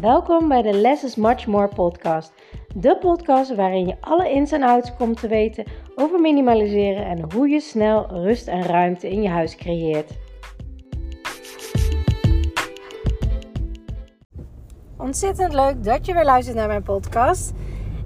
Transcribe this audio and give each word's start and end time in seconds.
Welkom 0.00 0.48
bij 0.48 0.62
de 0.62 0.72
Less 0.72 1.04
is 1.04 1.16
Much 1.16 1.46
More 1.46 1.68
podcast. 1.68 2.32
De 2.74 2.96
podcast 2.98 3.54
waarin 3.54 3.86
je 3.86 3.96
alle 4.00 4.30
ins 4.30 4.52
en 4.52 4.62
outs 4.62 4.96
komt 4.96 5.20
te 5.20 5.28
weten 5.28 5.64
over 5.94 6.20
minimaliseren 6.20 7.06
en 7.06 7.32
hoe 7.32 7.48
je 7.48 7.60
snel 7.60 8.06
rust 8.10 8.46
en 8.46 8.62
ruimte 8.62 9.10
in 9.10 9.22
je 9.22 9.28
huis 9.28 9.56
creëert. 9.56 10.18
Ontzettend 14.96 15.52
leuk 15.52 15.84
dat 15.84 16.06
je 16.06 16.14
weer 16.14 16.24
luistert 16.24 16.56
naar 16.56 16.68
mijn 16.68 16.82
podcast. 16.82 17.52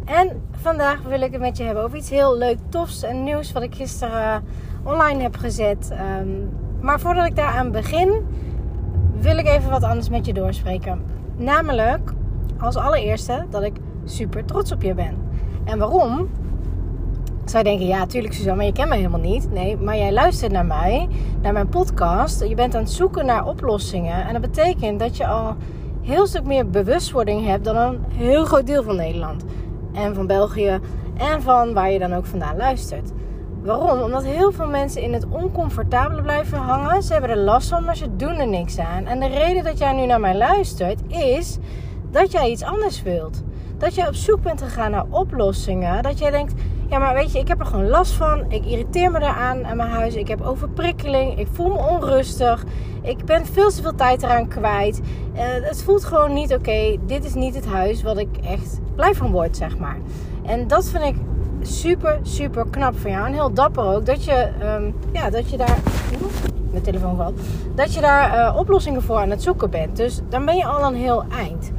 En 0.05 0.43
vandaag 0.51 1.03
wil 1.03 1.21
ik 1.21 1.33
het 1.33 1.41
met 1.41 1.57
je 1.57 1.65
hebben 1.65 1.85
over 1.85 1.97
iets 1.97 2.11
heel 2.11 2.37
leuk, 2.37 2.59
tofs 2.69 3.03
en 3.03 3.25
nieuws 3.25 3.53
wat 3.53 3.63
ik 3.63 3.75
gisteren 3.75 4.45
online 4.85 5.23
heb 5.23 5.37
gezet. 5.37 5.91
Ehm, 5.91 6.29
maar 6.81 7.01
voordat 7.01 7.27
ik 7.27 7.37
daaraan 7.37 7.71
begin, 7.71 8.27
wil 9.21 9.39
ik 9.39 9.47
even 9.47 9.71
wat 9.71 9.83
anders 9.83 10.09
met 10.09 10.27
je 10.27 10.33
doorspreken. 10.33 11.20
Namelijk, 11.41 12.13
als 12.59 12.77
allereerste, 12.77 13.47
dat 13.51 13.63
ik 13.63 13.77
super 14.05 14.45
trots 14.45 14.73
op 14.73 14.83
je 14.83 14.95
ben. 14.95 15.17
En 15.65 15.79
waarom? 15.79 16.29
Zou 17.45 17.65
je 17.65 17.71
denken, 17.71 17.87
ja, 17.87 18.07
tuurlijk 18.07 18.35
Suzanne, 18.35 18.57
maar 18.57 18.67
je 18.67 18.73
kent 18.73 18.89
mij 18.89 18.97
helemaal 18.97 19.21
niet. 19.21 19.53
Nee, 19.53 19.77
maar 19.77 19.97
jij 19.97 20.13
luistert 20.13 20.53
naar 20.53 20.67
mij, 20.67 21.09
naar 21.43 21.53
mijn 21.53 21.69
podcast. 21.69 22.49
Je 22.49 22.55
bent 22.55 22.75
aan 22.75 22.83
het 22.83 22.91
zoeken 22.91 23.27
naar 23.27 23.47
oplossingen. 23.47 24.27
En 24.27 24.33
dat 24.33 24.43
betekent 24.43 24.99
dat 25.01 25.17
je 25.17 25.27
al 25.27 25.57
heel 26.03 26.27
stuk 26.27 26.45
meer 26.45 26.71
bewustwording 26.71 27.47
hebt 27.47 27.65
dan 27.65 27.77
een 27.77 28.05
heel 28.09 28.45
groot 28.45 28.67
deel 28.67 28.83
van 28.83 28.97
Nederland. 28.97 29.45
En 29.93 30.15
van 30.15 30.27
België 30.27 30.81
en 31.17 31.43
van 31.43 31.73
waar 31.73 31.91
je 31.91 31.99
dan 31.99 32.13
ook 32.13 32.27
vandaan 32.27 32.57
luistert. 32.57 33.13
Waarom? 33.63 34.01
Omdat 34.01 34.25
heel 34.25 34.53
veel 34.53 34.69
mensen 34.69 35.03
in 35.03 35.13
het 35.13 35.27
oncomfortabele 35.29 36.23
blijven 36.23 36.59
hangen. 36.59 37.03
Ze 37.03 37.13
hebben 37.13 37.31
er 37.31 37.37
last 37.37 37.69
van, 37.69 37.85
maar 37.85 37.97
ze 37.97 38.17
doen 38.17 38.35
er 38.35 38.49
niks 38.49 38.79
aan. 38.79 39.07
En 39.07 39.21
de 39.21 39.27
reden 39.27 39.65
dat 39.65 39.79
jij 39.79 39.93
nu 39.93 40.07
naar 40.07 40.21
mij 40.21 40.37
luistert 40.37 41.01
is 41.09 41.59
dat 42.11 42.33
jij 42.33 42.51
iets 42.51 42.63
anders 42.63 43.03
wilt. 43.03 43.43
Dat 43.79 43.95
jij 43.95 44.09
op 44.09 44.15
zoek 44.15 44.43
bent 44.43 44.63
gegaan 44.63 44.91
naar 44.91 45.07
oplossingen. 45.11 46.03
Dat 46.03 46.19
jij 46.19 46.31
denkt, 46.31 46.55
ja 46.89 46.99
maar 46.99 47.15
weet 47.15 47.33
je, 47.33 47.39
ik 47.39 47.49
heb 47.49 47.61
er 47.61 47.67
gewoon 47.67 47.89
last 47.89 48.13
van. 48.13 48.45
Ik 48.49 48.65
irriteer 48.65 49.11
me 49.11 49.19
eraan 49.19 49.67
aan 49.67 49.77
mijn 49.77 49.91
huis. 49.91 50.15
Ik 50.15 50.29
heb 50.29 50.41
overprikkeling. 50.41 51.39
Ik 51.39 51.49
voel 51.53 51.69
me 51.69 51.89
onrustig. 51.89 52.65
Ik 53.03 53.25
ben 53.25 53.47
veel 53.47 53.71
te 53.71 53.83
veel 53.83 53.95
tijd 53.95 54.23
eraan 54.23 54.49
kwijt. 54.49 55.01
Uh, 55.35 55.41
het 55.43 55.83
voelt 55.83 56.05
gewoon 56.05 56.33
niet 56.33 56.55
oké. 56.55 56.97
Dit 57.07 57.25
is 57.25 57.35
niet 57.35 57.55
het 57.55 57.67
huis 57.67 58.03
wat 58.03 58.19
ik 58.19 58.37
echt 58.37 58.81
blij 58.95 59.15
van 59.15 59.31
word, 59.31 59.57
zeg 59.57 59.79
maar. 59.79 59.99
En 60.47 60.67
dat 60.69 60.89
vind 60.89 61.05
ik 61.05 61.15
super, 61.63 62.19
super 62.23 62.67
knap 62.71 62.99
van 62.99 63.11
jou. 63.11 63.27
En 63.27 63.33
heel 63.33 63.53
dapper 63.53 63.85
ook. 63.85 64.07
Dat 64.07 64.25
je, 64.25 64.49
um, 64.63 64.95
ja, 65.13 65.31
dat 65.31 65.51
je 65.51 65.57
daar. 65.57 65.79
Mijn 66.71 66.83
telefoon 66.83 67.17
valt. 67.17 67.41
Dat 67.75 67.95
je 67.95 68.01
daar 68.01 68.39
uh, 68.39 68.57
oplossingen 68.57 69.03
voor 69.03 69.17
aan 69.17 69.31
het 69.31 69.43
zoeken 69.43 69.71
bent. 69.71 69.97
Dus 69.97 70.21
dan 70.29 70.45
ben 70.45 70.57
je 70.57 70.65
al 70.65 70.85
een 70.85 70.95
heel 70.95 71.25
eind. 71.37 71.73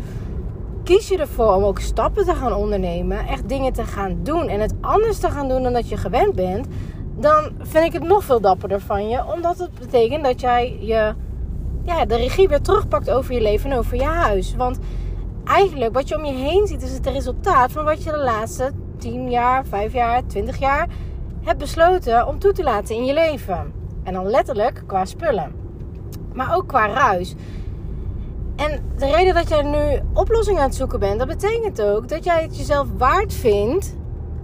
Kies 0.84 1.08
je 1.08 1.18
ervoor 1.18 1.54
om 1.54 1.64
ook 1.64 1.80
stappen 1.80 2.26
te 2.26 2.36
gaan 2.36 2.54
ondernemen. 2.54 3.28
Echt 3.28 3.50
dingen 3.50 3.74
te 3.74 3.84
gaan 3.84 4.18
doen. 4.24 4.48
En 4.48 4.59
het 4.59 4.74
anders 4.82 5.18
te 5.18 5.30
gaan 5.30 5.48
doen 5.48 5.64
dan 5.64 5.74
dat 5.74 5.90
je 5.90 5.98
gewend 5.98 6.36
bent. 6.36 6.68
Dan 7.18 7.52
vind 7.59 7.86
ik 7.86 7.94
het 7.94 8.04
nog 8.04 8.24
veel 8.24 8.42
dapperder 8.42 8.80
van 8.80 9.09
je. 9.09 9.34
Omdat 9.34 9.59
het 9.59 9.80
betekent 9.80 10.24
dat 10.24 10.42
jij 10.42 10.78
je, 10.80 11.14
ja, 11.84 12.06
de 12.06 12.16
regie 12.16 12.48
weer 12.48 12.62
terugpakt 12.62 13.09
over 13.09 13.34
je 13.34 13.42
leven 13.42 13.72
en 13.72 13.78
over 13.78 13.96
je 13.96 14.04
huis. 14.04 14.56
Want 14.56 14.80
eigenlijk 15.44 15.94
wat 15.94 16.08
je 16.08 16.18
om 16.18 16.26
je 16.26 16.34
heen 16.34 16.68
ziet 16.68 16.84
is 16.84 16.94
het 16.94 17.08
resultaat 17.08 17.72
van 17.72 17.86
wat 17.86 18.04
je 18.04 18.12
de 18.12 18.24
laatste 18.24 18.72
10 19.02 19.30
jaar, 19.30 19.66
5 19.66 19.94
jaar, 19.94 20.25
20 20.27 20.57
jaar 20.57 20.88
hebt 21.44 21.59
besloten 21.59 22.27
om 22.27 22.39
toe 22.39 22.52
te 22.52 22.63
laten 22.63 22.95
in 22.95 23.05
je 23.05 23.13
leven. 23.13 23.73
En 24.03 24.13
dan 24.13 24.30
letterlijk 24.30 24.83
qua 24.85 25.05
spullen. 25.05 25.52
Maar 26.33 26.55
ook 26.55 26.67
qua 26.67 26.88
ruis. 26.88 27.35
En 28.55 28.94
de 28.97 29.05
reden 29.05 29.33
dat 29.33 29.49
jij 29.49 29.61
nu 29.61 30.02
oplossingen 30.13 30.61
aan 30.61 30.67
het 30.67 30.75
zoeken 30.75 30.99
bent, 30.99 31.19
dat 31.19 31.27
betekent 31.27 31.81
ook 31.81 32.07
dat 32.07 32.23
jij 32.23 32.41
het 32.41 32.57
jezelf 32.57 32.88
waard 32.97 33.34
vindt 33.34 33.95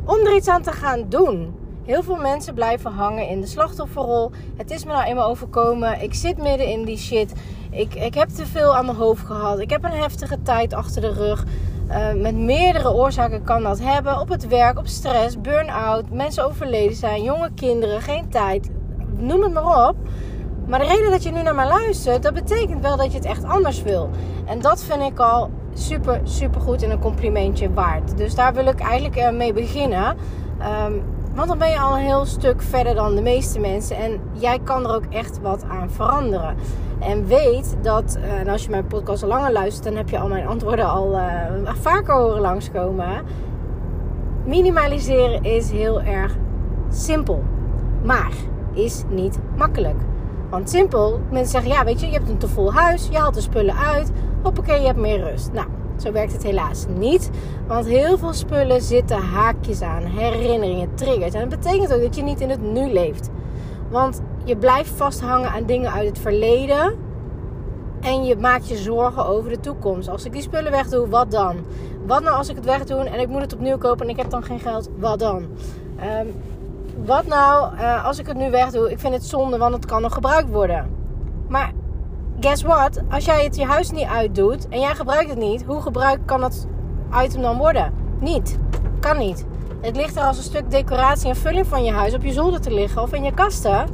om 0.06 0.20
er 0.20 0.36
iets 0.36 0.48
aan 0.48 0.62
te 0.62 0.72
gaan 0.72 1.06
doen. 1.10 1.56
Heel 1.84 2.04
veel 2.04 2.16
mensen 2.16 2.54
blijven 2.54 2.92
hangen 2.92 3.28
in 3.28 3.42
de 3.42 3.48
slachtofferrol. 3.48 4.32
Het 4.56 4.72
is 4.72 4.86
me 4.86 4.92
nou 4.92 5.06
eenmaal 5.06 5.30
overkomen. 5.30 6.02
Ik 6.02 6.14
zit 6.14 6.38
midden 6.38 6.68
in 6.68 6.86
die 6.86 6.98
shit. 6.98 7.34
Ik, 7.72 7.96
ik 7.96 8.14
heb 8.14 8.30
te 8.30 8.46
veel 8.46 8.76
aan 8.76 8.86
mijn 8.86 8.98
hoofd 8.98 9.26
gehad. 9.26 9.60
Ik 9.60 9.70
heb 9.70 9.84
een 9.84 9.92
heftige 9.92 10.42
tijd 10.42 10.74
achter 10.74 11.02
de 11.02 11.14
rug. 11.14 11.46
Uh, 11.90 12.14
met 12.14 12.36
meerdere 12.36 12.94
oorzaken 12.94 13.44
kan 13.44 13.64
dat 13.64 13.80
hebben. 13.80 14.20
Op 14.20 14.30
het 14.30 14.48
werk, 14.48 14.80
op 14.80 14.88
stress, 14.88 15.42
burn-out, 15.42 16.10
mensen 16.12 16.46
overleden 16.46 16.96
zijn, 16.96 17.24
jonge 17.24 17.50
kinderen, 17.56 18.02
geen 18.02 18.30
tijd. 18.30 18.70
Noem 19.18 19.42
het 19.42 19.54
maar 19.54 19.88
op. 19.90 19.96
Maar 20.68 20.80
de 20.80 20.86
reden 20.86 21.12
dat 21.12 21.24
je 21.24 21.32
nu 21.32 21.42
naar 21.42 21.56
mij 21.56 21.68
luistert, 21.68 22.24
dat 22.24 22.34
betekent 22.34 22.82
wel 22.82 22.98
dat 22.98 23.12
je 23.12 23.18
het 23.18 23.28
echt 23.28 23.44
anders 23.44 23.82
wil. 23.82 24.10
En 24.46 24.62
dat 24.62 24.84
vind 24.84 25.02
ik 25.02 25.20
al 25.20 25.50
super, 25.74 26.22
super 26.24 26.62
goed 26.62 26.84
en 26.84 26.92
een 26.92 27.00
complimentje 27.00 27.74
waard. 27.74 28.18
Dus 28.18 28.36
daar 28.36 28.54
wil 28.54 28.66
ik 28.66 28.80
eigenlijk 28.80 29.16
eh, 29.16 29.32
mee 29.32 29.54
beginnen. 29.54 30.18
Um, 30.86 31.04
want 31.38 31.50
dan 31.50 31.58
ben 31.58 31.70
je 31.70 31.80
al 31.80 31.94
een 31.94 32.04
heel 32.04 32.26
stuk 32.26 32.62
verder 32.62 32.96
dan 32.96 33.16
de 33.16 33.22
meeste 33.22 33.60
mensen. 33.60 33.98
En 33.98 34.20
jij 34.34 34.60
kan 34.60 34.84
er 34.84 34.96
ook 34.96 35.06
echt 35.10 35.40
wat 35.42 35.64
aan 35.70 35.90
veranderen. 35.90 36.56
En 37.00 37.26
weet 37.26 37.78
dat, 37.82 38.18
eh, 38.22 38.40
en 38.40 38.48
als 38.48 38.64
je 38.64 38.70
mijn 38.70 38.88
podcast 38.88 39.24
al 39.24 39.30
langer 39.30 39.52
luistert, 39.52 39.84
dan 39.84 39.96
heb 39.96 40.10
je 40.10 40.20
al 40.20 40.28
mijn 40.28 40.48
antwoorden 40.48 40.86
al 40.86 41.14
uh, 41.14 41.72
vaker 41.82 42.16
horen 42.16 42.42
langskomen. 42.42 43.24
Minimaliseren 44.46 45.44
is 45.44 45.72
heel 45.72 46.02
erg 46.02 46.36
simpel. 46.90 47.44
Maar 48.04 48.32
is 48.74 49.04
niet 49.10 49.40
makkelijk. 49.58 49.98
Want 50.50 50.70
simpel, 50.70 51.20
mensen 51.32 51.52
zeggen 51.52 51.72
ja, 51.72 51.84
weet 51.84 52.00
je, 52.00 52.06
je 52.08 52.14
hebt 52.14 52.30
een 52.30 52.38
te 52.38 52.48
vol 52.48 52.74
huis, 52.74 53.08
je 53.12 53.18
haalt 53.18 53.34
de 53.34 53.42
spullen 53.42 53.76
uit, 53.76 54.12
hoppakee, 54.42 54.80
je 54.80 54.86
hebt 54.86 55.00
meer 55.00 55.32
rust. 55.32 55.52
Nou, 55.54 55.68
zo 55.98 56.12
werkt 56.12 56.34
het 56.34 56.44
helaas 56.44 56.86
niet. 56.98 57.30
Want 57.68 57.86
heel 57.86 58.18
veel 58.18 58.34
spullen 58.34 58.82
zitten 58.82 59.18
haakjes 59.18 59.82
aan, 59.82 60.04
herinneringen, 60.04 60.96
triggers. 60.96 61.34
En 61.34 61.50
dat 61.50 61.60
betekent 61.60 61.94
ook 61.94 62.02
dat 62.02 62.16
je 62.16 62.24
niet 62.24 62.42
in 62.42 62.50
het 62.50 62.62
nu 62.62 62.92
leeft. 62.92 63.30
Want 63.90 64.22
je 64.48 64.58
blijft 64.58 64.90
vasthangen 64.90 65.50
aan 65.50 65.66
dingen 65.66 65.92
uit 65.92 66.08
het 66.08 66.20
verleden. 66.20 66.96
En 68.02 68.26
je 68.26 68.36
maakt 68.36 68.68
je 68.68 68.78
zorgen 68.78 69.26
over 69.26 69.50
de 69.50 69.60
toekomst. 69.60 70.10
Als 70.10 70.26
ik 70.26 70.32
die 70.32 70.42
spullen 70.42 70.72
wegdoe, 70.72 71.08
wat 71.08 71.32
dan? 71.32 71.56
Wat 72.06 72.24
nou 72.24 72.36
als 72.36 72.50
ik 72.50 72.56
het 72.56 72.66
wegdoe 72.66 72.98
en 72.98 73.20
ik 73.20 73.28
moet 73.28 73.42
het 73.42 73.54
opnieuw 73.54 73.78
kopen 73.78 74.06
en 74.06 74.12
ik 74.12 74.18
heb 74.18 74.30
dan 74.30 74.44
geen 74.44 74.60
geld? 74.60 74.90
Wat 74.98 75.20
dan? 75.20 75.36
Um, 76.22 76.36
wat 77.06 77.26
nou 77.26 77.76
uh, 77.76 78.06
als 78.06 78.20
ik 78.20 78.28
het 78.28 78.38
nu 78.38 78.52
wegdoe? 78.52 78.92
Ik 78.92 79.00
vind 79.00 79.14
het 79.14 79.26
zonde, 79.26 79.58
want 79.58 79.74
het 79.74 79.86
kan 79.86 80.02
nog 80.02 80.14
gebruikt 80.14 80.50
worden. 80.50 80.90
Maar 81.48 81.72
guess 82.40 82.64
what? 82.64 83.02
Als 83.10 83.26
jij 83.26 83.44
het 83.44 83.56
je 83.56 83.66
huis 83.66 83.92
niet 83.92 84.08
uitdoet 84.08 84.68
en 84.70 84.80
jij 84.80 84.96
gebruikt 84.96 85.30
het 85.30 85.40
niet, 85.40 85.64
hoe 85.64 85.82
gebruikt 85.82 86.26
kan 86.26 86.42
dat 86.42 86.68
item 87.24 87.42
dan 87.42 87.58
worden? 87.58 87.94
Niet. 88.20 88.58
Kan 89.00 89.18
niet. 89.18 89.46
Het 89.82 89.96
ligt 89.96 90.16
er 90.16 90.24
als 90.24 90.38
een 90.38 90.44
stuk 90.44 90.72
decoratie 90.72 91.30
en 91.30 91.36
vulling 91.36 91.68
van 91.68 91.84
je 91.84 91.92
huis 91.92 92.14
op 92.14 92.24
je 92.24 92.32
zolder 92.32 92.62
te 92.62 92.72
liggen 92.72 93.02
of 93.02 93.14
in 93.14 93.24
je 93.24 93.34
kasten. 93.34 93.88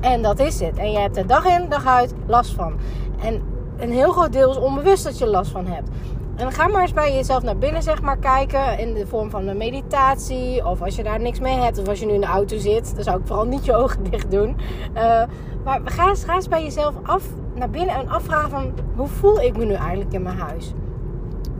En 0.00 0.22
dat 0.22 0.38
is 0.38 0.60
het. 0.60 0.78
En 0.78 0.90
je 0.90 0.98
hebt 0.98 1.16
er 1.16 1.26
dag 1.26 1.44
in, 1.44 1.68
dag 1.68 1.86
uit 1.86 2.14
last 2.26 2.52
van. 2.52 2.74
En 3.20 3.42
een 3.78 3.92
heel 3.92 4.12
groot 4.12 4.32
deel 4.32 4.50
is 4.50 4.56
onbewust 4.56 5.04
dat 5.04 5.18
je 5.18 5.26
last 5.26 5.50
van 5.50 5.66
hebt. 5.66 5.88
En 6.36 6.52
ga 6.52 6.68
maar 6.68 6.82
eens 6.82 6.92
bij 6.92 7.14
jezelf 7.14 7.42
naar 7.42 7.58
binnen, 7.58 7.82
zeg 7.82 8.02
maar, 8.02 8.18
kijken. 8.18 8.78
In 8.78 8.94
de 8.94 9.06
vorm 9.06 9.30
van 9.30 9.46
een 9.46 9.56
meditatie. 9.56 10.66
Of 10.66 10.82
als 10.82 10.96
je 10.96 11.02
daar 11.02 11.20
niks 11.20 11.40
mee 11.40 11.56
hebt. 11.58 11.78
Of 11.78 11.88
als 11.88 12.00
je 12.00 12.06
nu 12.06 12.12
in 12.12 12.20
de 12.20 12.26
auto 12.26 12.58
zit. 12.58 12.94
Dan 12.94 13.04
zou 13.04 13.20
ik 13.20 13.26
vooral 13.26 13.44
niet 13.44 13.64
je 13.64 13.74
ogen 13.82 14.10
dicht 14.10 14.30
doen. 14.30 14.56
Uh, 14.94 15.22
maar 15.64 15.80
ga 15.84 16.08
eens, 16.08 16.24
ga 16.24 16.34
eens 16.34 16.48
bij 16.48 16.62
jezelf 16.62 16.94
af, 17.02 17.24
naar 17.54 17.70
binnen 17.70 17.94
en 17.94 18.08
afvragen 18.08 18.50
van... 18.50 18.72
Hoe 18.96 19.06
voel 19.06 19.40
ik 19.40 19.56
me 19.56 19.64
nu 19.64 19.72
eigenlijk 19.72 20.12
in 20.12 20.22
mijn 20.22 20.38
huis? 20.38 20.72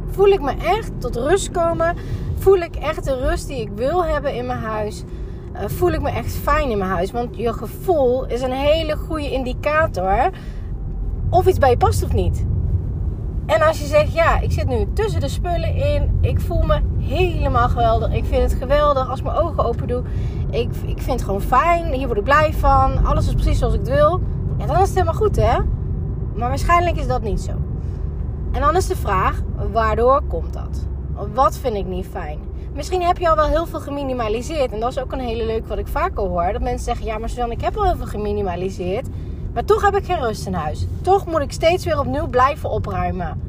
Voel 0.07 0.29
ik 0.29 0.41
me 0.41 0.53
echt 0.65 0.91
tot 0.99 1.17
rust 1.17 1.51
komen? 1.51 1.97
Voel 2.39 2.57
ik 2.57 2.77
echt 2.77 3.05
de 3.05 3.17
rust 3.17 3.47
die 3.47 3.61
ik 3.61 3.71
wil 3.75 4.05
hebben 4.05 4.35
in 4.35 4.47
mijn 4.47 4.59
huis? 4.59 5.05
Uh, 5.61 5.69
voel 5.69 5.91
ik 5.91 6.01
me 6.01 6.11
echt 6.11 6.33
fijn 6.33 6.71
in 6.71 6.79
mijn 6.79 6.91
huis? 6.91 7.11
Want 7.11 7.37
je 7.37 7.53
gevoel 7.53 8.27
is 8.27 8.43
een 8.43 8.53
hele 8.53 8.97
goede 8.97 9.33
indicator... 9.33 10.31
Of 11.31 11.47
iets 11.47 11.59
bij 11.59 11.71
je 11.71 11.77
past 11.77 12.05
of 12.05 12.13
niet. 12.13 12.47
En 13.47 13.63
als 13.63 13.79
je 13.79 13.87
zegt, 13.87 14.13
ja, 14.13 14.41
ik 14.41 14.53
zit 14.53 14.69
nu 14.69 14.87
tussen 14.93 15.21
de 15.21 15.29
spullen 15.29 15.75
in. 15.75 16.19
Ik 16.21 16.41
voel 16.41 16.63
me 16.63 16.81
helemaal 16.99 17.69
geweldig. 17.69 18.13
Ik 18.13 18.25
vind 18.25 18.43
het 18.43 18.61
geweldig 18.61 19.09
als 19.09 19.19
ik 19.19 19.25
mijn 19.25 19.37
ogen 19.37 19.65
open 19.65 19.89
doe. 19.89 20.03
Ik, 20.51 20.71
ik 20.87 21.03
vind 21.03 21.07
het 21.07 21.23
gewoon 21.23 21.41
fijn. 21.41 21.93
Hier 21.93 22.07
word 22.07 22.19
ik 22.19 22.25
blij 22.25 22.53
van. 22.53 23.05
Alles 23.05 23.27
is 23.27 23.35
precies 23.35 23.59
zoals 23.59 23.75
ik 23.75 23.81
het 23.81 23.89
wil. 23.89 24.21
Ja, 24.59 24.67
dan 24.67 24.77
is 24.77 24.81
het 24.81 24.93
helemaal 24.93 25.15
goed, 25.15 25.37
hè? 25.37 25.59
Maar 26.35 26.49
waarschijnlijk 26.49 26.97
is 26.97 27.07
dat 27.07 27.23
niet 27.23 27.41
zo. 27.41 27.53
En 28.53 28.61
dan 28.61 28.77
is 28.77 28.87
de 28.87 28.97
vraag, 28.97 29.43
waardoor 29.73 30.23
komt 30.29 30.53
dat? 30.53 30.87
Wat 31.35 31.59
vind 31.59 31.77
ik 31.77 31.87
niet 31.87 32.07
fijn? 32.07 32.39
Misschien 32.77 33.03
heb 33.03 33.19
je 33.19 33.29
al 33.29 33.37
wel 33.37 33.47
heel 33.47 33.67
veel 33.67 33.81
geminimaliseerd. 33.81 34.73
En 34.73 34.81
dat 34.81 34.91
is 34.91 34.99
ook 34.99 35.13
een 35.13 35.21
hele 35.21 35.45
leuke 35.45 35.67
wat 35.67 35.79
ik 35.79 35.87
vaker 35.87 36.23
hoor. 36.23 36.53
Dat 36.53 36.63
mensen 36.63 36.85
zeggen, 36.85 37.07
ja, 37.07 37.19
maar 37.19 37.29
Suzanne, 37.29 37.55
ik 37.55 37.61
heb 37.61 37.77
al 37.77 37.85
heel 37.85 37.97
veel 37.97 38.07
geminimaliseerd. 38.07 39.07
Maar 39.53 39.65
toch 39.65 39.83
heb 39.83 39.97
ik 39.97 40.05
geen 40.05 40.21
rust 40.21 40.47
in 40.47 40.55
huis. 40.55 40.87
Toch 41.03 41.27
moet 41.27 41.41
ik 41.41 41.53
steeds 41.53 41.85
weer 41.85 41.99
opnieuw 41.99 42.27
blijven 42.27 42.71
opruimen. 42.71 43.41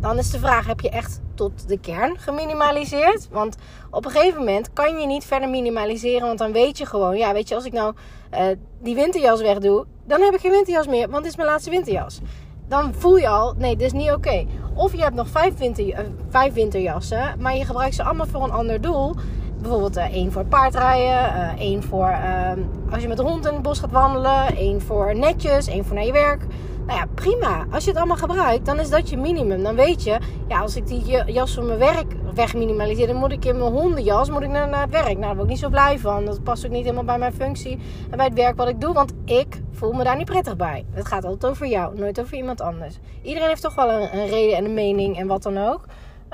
Dan 0.00 0.18
is 0.18 0.30
de 0.30 0.38
vraag: 0.38 0.66
heb 0.66 0.80
je 0.80 0.90
echt 0.90 1.20
tot 1.34 1.68
de 1.68 1.78
kern 1.78 2.18
geminimaliseerd? 2.18 3.28
Want 3.30 3.56
op 3.90 4.04
een 4.04 4.10
gegeven 4.10 4.38
moment 4.38 4.72
kan 4.72 5.00
je 5.00 5.06
niet 5.06 5.24
verder 5.24 5.48
minimaliseren. 5.48 6.26
Want 6.26 6.38
dan 6.38 6.52
weet 6.52 6.78
je 6.78 6.86
gewoon: 6.86 7.16
ja, 7.16 7.32
weet 7.32 7.48
je, 7.48 7.54
als 7.54 7.64
ik 7.64 7.72
nou 7.72 7.94
uh, 8.34 8.40
die 8.82 8.94
winterjas 8.94 9.40
wegdoe, 9.40 9.86
dan 10.06 10.20
heb 10.20 10.34
ik 10.34 10.40
geen 10.40 10.50
winterjas 10.50 10.86
meer. 10.86 11.10
Want 11.10 11.22
dit 11.22 11.30
is 11.30 11.36
mijn 11.36 11.48
laatste 11.48 11.70
winterjas. 11.70 12.20
Dan 12.68 12.94
voel 12.94 13.16
je 13.16 13.28
al: 13.28 13.54
nee, 13.56 13.76
dit 13.76 13.86
is 13.86 13.92
niet 13.92 14.12
oké. 14.12 14.46
Of 14.74 14.92
je 14.92 15.02
hebt 15.02 15.14
nog 15.14 15.28
vijf, 15.28 15.58
winter, 15.58 15.92
eh, 15.92 16.04
vijf 16.28 16.52
winterjassen, 16.54 17.34
maar 17.38 17.56
je 17.56 17.64
gebruikt 17.64 17.94
ze 17.94 18.02
allemaal 18.02 18.26
voor 18.26 18.42
een 18.42 18.50
ander 18.50 18.80
doel. 18.80 19.14
Bijvoorbeeld 19.60 19.96
uh, 19.96 20.12
één 20.12 20.32
voor 20.32 20.44
paardrijden, 20.44 21.36
uh, 21.36 21.60
één 21.60 21.82
voor 21.82 22.08
ehm, 22.08 22.58
als 22.90 23.02
je 23.02 23.08
met 23.08 23.16
de 23.16 23.22
hond 23.22 23.46
in 23.46 23.52
het 23.52 23.62
bos 23.62 23.78
gaat 23.78 23.90
wandelen, 23.90 24.56
één 24.56 24.80
voor 24.80 25.16
netjes, 25.16 25.66
één 25.66 25.84
voor 25.84 25.94
naar 25.94 26.04
je 26.04 26.12
werk. 26.12 26.46
Nou 26.88 27.00
ja, 27.00 27.06
prima. 27.14 27.66
Als 27.70 27.84
je 27.84 27.90
het 27.90 27.98
allemaal 27.98 28.16
gebruikt, 28.16 28.66
dan 28.66 28.80
is 28.80 28.90
dat 28.90 29.08
je 29.10 29.16
minimum. 29.16 29.62
Dan 29.62 29.74
weet 29.74 30.02
je, 30.02 30.18
ja, 30.48 30.60
als 30.60 30.76
ik 30.76 30.86
die 30.86 31.32
jas 31.32 31.54
voor 31.54 31.64
mijn 31.64 31.78
werk 31.78 32.14
wegminimaliseer, 32.34 33.06
dan 33.06 33.16
moet 33.16 33.32
ik 33.32 33.44
in 33.44 33.58
mijn 33.58 33.72
hondenjas 33.72 34.30
moet 34.30 34.42
ik 34.42 34.48
naar, 34.48 34.68
naar 34.68 34.80
het 34.80 34.90
werk. 34.90 35.06
Nou, 35.06 35.20
daar 35.20 35.34
word 35.34 35.44
ik 35.44 35.50
niet 35.50 35.58
zo 35.58 35.68
blij 35.68 35.98
van. 35.98 36.24
Dat 36.24 36.42
past 36.42 36.64
ook 36.64 36.70
niet 36.70 36.82
helemaal 36.82 37.04
bij 37.04 37.18
mijn 37.18 37.32
functie 37.32 37.78
en 38.10 38.16
bij 38.16 38.26
het 38.26 38.34
werk 38.34 38.56
wat 38.56 38.68
ik 38.68 38.80
doe, 38.80 38.94
want 38.94 39.12
ik 39.24 39.60
voel 39.72 39.92
me 39.92 40.04
daar 40.04 40.16
niet 40.16 40.26
prettig 40.26 40.56
bij. 40.56 40.84
Het 40.90 41.06
gaat 41.06 41.24
altijd 41.24 41.52
over 41.52 41.66
jou, 41.66 41.98
nooit 41.98 42.20
over 42.20 42.36
iemand 42.36 42.60
anders. 42.60 42.98
Iedereen 43.22 43.48
heeft 43.48 43.62
toch 43.62 43.74
wel 43.74 43.90
een, 43.90 44.26
reden 44.26 44.56
en 44.56 44.64
een 44.64 44.74
mening 44.74 45.18
en 45.18 45.26
wat 45.26 45.42
dan 45.42 45.58
ook. 45.58 45.84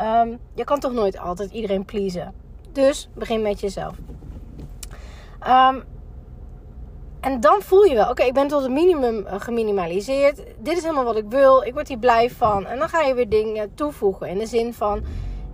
Um, 0.01 0.39
je 0.55 0.65
kan 0.65 0.81
toch 0.81 0.93
nooit 0.93 1.19
altijd 1.19 1.51
iedereen 1.51 1.85
pleasen. 1.85 2.35
Dus 2.73 3.09
begin 3.15 3.43
met 3.43 3.61
jezelf. 3.61 3.97
Um, 5.47 5.83
en 7.25 7.41
dan 7.41 7.62
voel 7.62 7.82
je 7.82 7.94
wel, 7.94 8.11
oké, 8.11 8.23
ik 8.23 8.32
ben 8.32 8.49
tot 8.49 8.62
het 8.62 8.71
minimum 8.71 9.26
eh, 9.26 9.41
geminimaliseerd. 9.41 10.37
Dit 10.59 10.76
is 10.76 10.82
helemaal 10.82 11.05
wat 11.05 11.17
ik 11.17 11.25
wil. 11.29 11.62
Ik 11.62 11.73
word 11.73 11.88
hier 11.88 11.99
blij 11.99 12.31
van. 12.31 12.67
En 12.67 12.79
dan 12.79 12.88
ga 12.88 13.00
je 13.00 13.15
weer 13.15 13.29
dingen 13.29 13.75
toevoegen. 13.75 14.29
In 14.29 14.38
de 14.38 14.47
zin 14.47 14.75
van, 14.75 15.03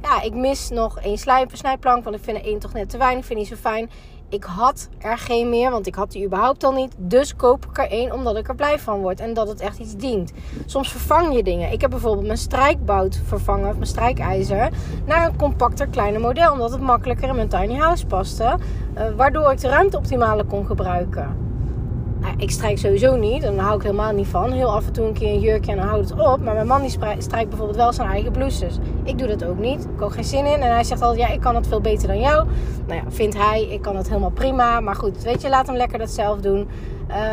ja, 0.03 0.23
ik 0.23 0.35
mis 0.35 0.71
nog 0.71 1.01
één 1.01 1.19
snijplank. 1.53 2.05
Want 2.05 2.17
ik 2.17 2.23
vind 2.23 2.37
er 2.37 2.45
één 2.45 2.59
toch 2.59 2.73
net 2.73 2.89
te 2.89 2.99
weinig. 2.99 3.21
Ik 3.21 3.27
vind 3.27 3.39
die 3.39 3.49
zo 3.49 3.57
fijn. 3.57 3.91
Ik 4.29 4.45
had 4.45 4.89
er 4.99 5.19
geen 5.19 5.49
meer, 5.49 5.71
want 5.71 5.87
ik 5.87 5.95
had 5.95 6.13
die 6.13 6.25
überhaupt 6.25 6.65
al 6.65 6.73
niet. 6.73 6.95
Dus 6.97 7.37
koop 7.37 7.67
ik 7.67 7.79
er 7.79 7.91
één 7.91 8.13
omdat 8.13 8.37
ik 8.37 8.49
er 8.49 8.55
blij 8.55 8.79
van 8.79 9.01
word. 9.01 9.21
En 9.21 9.35
dat 9.35 9.49
het 9.49 9.61
echt 9.61 9.79
iets 9.79 9.97
dient. 9.97 10.33
Soms 10.67 10.91
vervang 10.91 11.35
je 11.35 11.43
dingen. 11.43 11.73
Ik 11.73 11.81
heb 11.81 11.91
bijvoorbeeld 11.91 12.27
mijn 12.27 12.39
strijkbout 12.39 13.21
vervangen, 13.25 13.69
of 13.69 13.75
mijn 13.75 13.87
strijkijzer, 13.87 14.69
naar 15.07 15.27
een 15.27 15.37
compacter, 15.37 15.87
kleiner 15.87 16.21
model. 16.21 16.53
Omdat 16.53 16.71
het 16.71 16.81
makkelijker 16.81 17.29
in 17.29 17.35
mijn 17.35 17.49
tiny 17.49 17.75
house 17.75 18.07
paste. 18.07 18.59
Uh, 18.99 19.03
waardoor 19.17 19.53
ik 19.53 19.61
de 19.61 19.69
ruimte 19.69 19.97
optimaler 19.97 20.45
kon 20.45 20.67
gebruiken. 20.67 21.50
Ik 22.41 22.51
strijk 22.51 22.79
sowieso 22.79 23.17
niet. 23.17 23.43
En 23.43 23.57
daar 23.57 23.65
hou 23.65 23.77
ik 23.77 23.83
helemaal 23.83 24.13
niet 24.13 24.27
van. 24.27 24.53
Heel 24.53 24.73
af 24.73 24.87
en 24.87 24.93
toe 24.93 25.07
een 25.07 25.13
keer 25.13 25.29
een 25.29 25.41
jurkje 25.41 25.71
en 25.71 25.77
dan 25.77 25.87
houdt 25.87 26.09
het 26.09 26.21
op. 26.21 26.41
Maar 26.43 26.55
mijn 26.55 26.67
man 26.67 26.81
die 26.81 26.91
strijkt 27.19 27.49
bijvoorbeeld 27.49 27.77
wel 27.77 27.93
zijn 27.93 28.09
eigen 28.09 28.33
blouses. 28.33 28.79
Ik 29.05 29.19
doe 29.19 29.29
dat 29.29 29.45
ook 29.45 29.59
niet. 29.59 29.85
Ik 29.85 30.01
heb 30.01 30.09
geen 30.09 30.25
zin 30.25 30.47
in. 30.47 30.61
En 30.61 30.73
hij 30.73 30.85
zegt 30.85 31.03
altijd, 31.03 31.21
ja, 31.21 31.35
ik 31.35 31.41
kan 31.41 31.55
het 31.55 31.67
veel 31.67 31.81
beter 31.81 32.09
dan 32.09 32.21
jou. 32.21 32.47
Nou 32.87 33.01
ja, 33.05 33.11
vindt 33.11 33.37
hij. 33.37 33.63
Ik 33.63 33.83
kan 33.83 33.97
het 33.97 34.09
helemaal 34.09 34.31
prima. 34.31 34.81
Maar 34.81 34.95
goed, 34.95 35.23
weet 35.23 35.43
je, 35.43 35.49
laat 35.49 35.67
hem 35.67 35.77
lekker 35.77 35.99
dat 35.99 36.11
zelf 36.11 36.41
doen. 36.41 36.69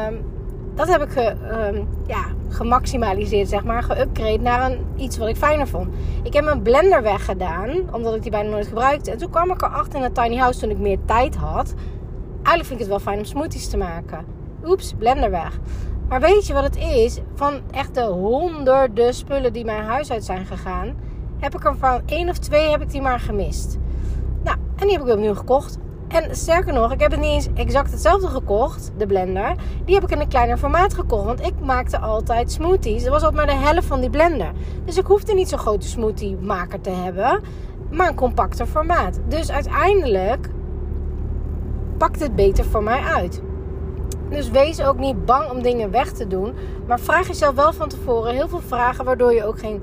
Um, 0.08 0.26
dat 0.76 0.88
heb 0.88 1.02
ik 1.02 1.10
ge, 1.10 1.36
um, 1.52 1.88
ja, 2.08 2.26
gemaximaliseerd, 2.50 3.50
zeg 3.50 3.64
maar. 3.64 3.84
Geupgrade 3.84 4.40
naar 4.42 4.72
een, 4.72 4.86
iets 4.96 5.18
wat 5.18 5.28
ik 5.28 5.36
fijner 5.36 5.68
vond. 5.68 5.88
Ik 6.24 6.34
heb 6.34 6.44
mijn 6.44 6.62
blender 6.62 7.02
weggedaan. 7.02 7.70
Omdat 7.92 8.16
ik 8.16 8.22
die 8.22 8.32
bijna 8.32 8.50
nooit 8.50 8.68
gebruikte. 8.68 9.12
En 9.12 9.18
toen 9.18 9.30
kwam 9.30 9.52
ik 9.52 9.62
erachter 9.62 9.98
in 9.98 10.04
het 10.04 10.16
tiny 10.16 10.36
house 10.36 10.60
toen 10.60 10.70
ik 10.70 10.80
meer 10.80 11.00
tijd 11.06 11.36
had. 11.36 11.74
Eigenlijk 12.36 12.68
vind 12.68 12.72
ik 12.72 12.80
het 12.80 12.88
wel 12.88 13.00
fijn 13.00 13.18
om 13.18 13.26
smoothies 13.26 13.68
te 13.68 13.78
maken 13.78 14.37
oeps, 14.68 14.94
blender 14.98 15.32
weg. 15.32 15.60
Maar 16.10 16.20
weet 16.20 16.48
je 16.48 16.54
wat 16.54 16.64
het 16.64 16.78
is? 16.78 17.20
Van 17.36 17.62
echt 17.72 17.96
de 17.96 18.04
honderden 18.04 19.14
spullen 19.14 19.54
die 19.54 19.66
mijn 19.66 19.84
huis 19.84 20.12
uit 20.12 20.24
zijn 20.24 20.46
gegaan, 20.46 20.96
heb 21.40 21.56
ik 21.56 21.66
er 21.66 21.78
van 21.78 22.02
één 22.06 22.30
of 22.30 22.38
twee 22.38 22.70
heb 22.70 22.82
ik 22.82 22.92
die 22.92 23.02
maar 23.02 23.20
gemist. 23.20 23.78
Nou, 24.44 24.58
en 24.76 24.88
die 24.88 24.98
heb 24.98 25.08
ik 25.08 25.14
opnieuw 25.14 25.36
gekocht. 25.36 25.78
En 26.08 26.36
sterker 26.36 26.74
nog, 26.74 26.92
ik 26.92 27.00
heb 27.00 27.12
het 27.12 27.20
niet 27.20 27.30
eens 27.30 27.50
exact 27.54 27.92
hetzelfde 27.92 28.28
gekocht, 28.28 28.92
de 28.98 29.06
blender. 29.06 29.56
Die 29.86 29.96
heb 29.96 30.04
ik 30.04 30.12
in 30.12 30.20
een 30.20 30.28
kleiner 30.28 30.58
formaat 30.58 30.94
gekocht. 30.94 31.26
Want 31.26 31.46
ik 31.46 31.54
maakte 31.62 32.00
altijd 32.00 32.52
smoothies. 32.52 33.04
Dat 33.04 33.12
was 33.12 33.24
altijd 33.24 33.46
maar 33.46 33.56
de 33.56 33.64
helft 33.66 33.88
van 33.88 34.00
die 34.00 34.10
blender. 34.10 34.52
Dus 34.86 34.98
ik 34.98 35.06
hoefde 35.06 35.34
niet 35.34 35.50
zo'n 35.50 35.60
grote 35.60 35.88
smoothie 35.88 36.38
maker 36.38 36.82
te 36.82 36.90
hebben. 36.90 37.42
Maar 37.92 38.08
een 38.08 38.16
compacter 38.16 38.66
formaat. 38.66 39.20
Dus 39.28 39.52
uiteindelijk 39.52 40.50
pakt 41.98 42.20
het 42.20 42.36
beter 42.36 42.66
voor 42.66 42.84
mij 42.84 43.02
uit. 43.02 43.42
Dus 44.30 44.50
wees 44.50 44.82
ook 44.82 44.98
niet 44.98 45.26
bang 45.26 45.50
om 45.52 45.62
dingen 45.62 45.92
weg 45.92 46.12
te 46.12 46.28
doen. 46.28 46.54
Maar 46.88 47.00
vraag 47.00 47.28
jezelf 47.28 47.56
wel 47.56 47.74
van 47.74 47.90
tevoren 47.90 48.34
heel 48.34 48.48
veel 48.48 48.62
vragen, 48.62 49.06
waardoor 49.06 49.34
je 49.34 49.46
ook, 49.46 49.60
geen, 49.60 49.82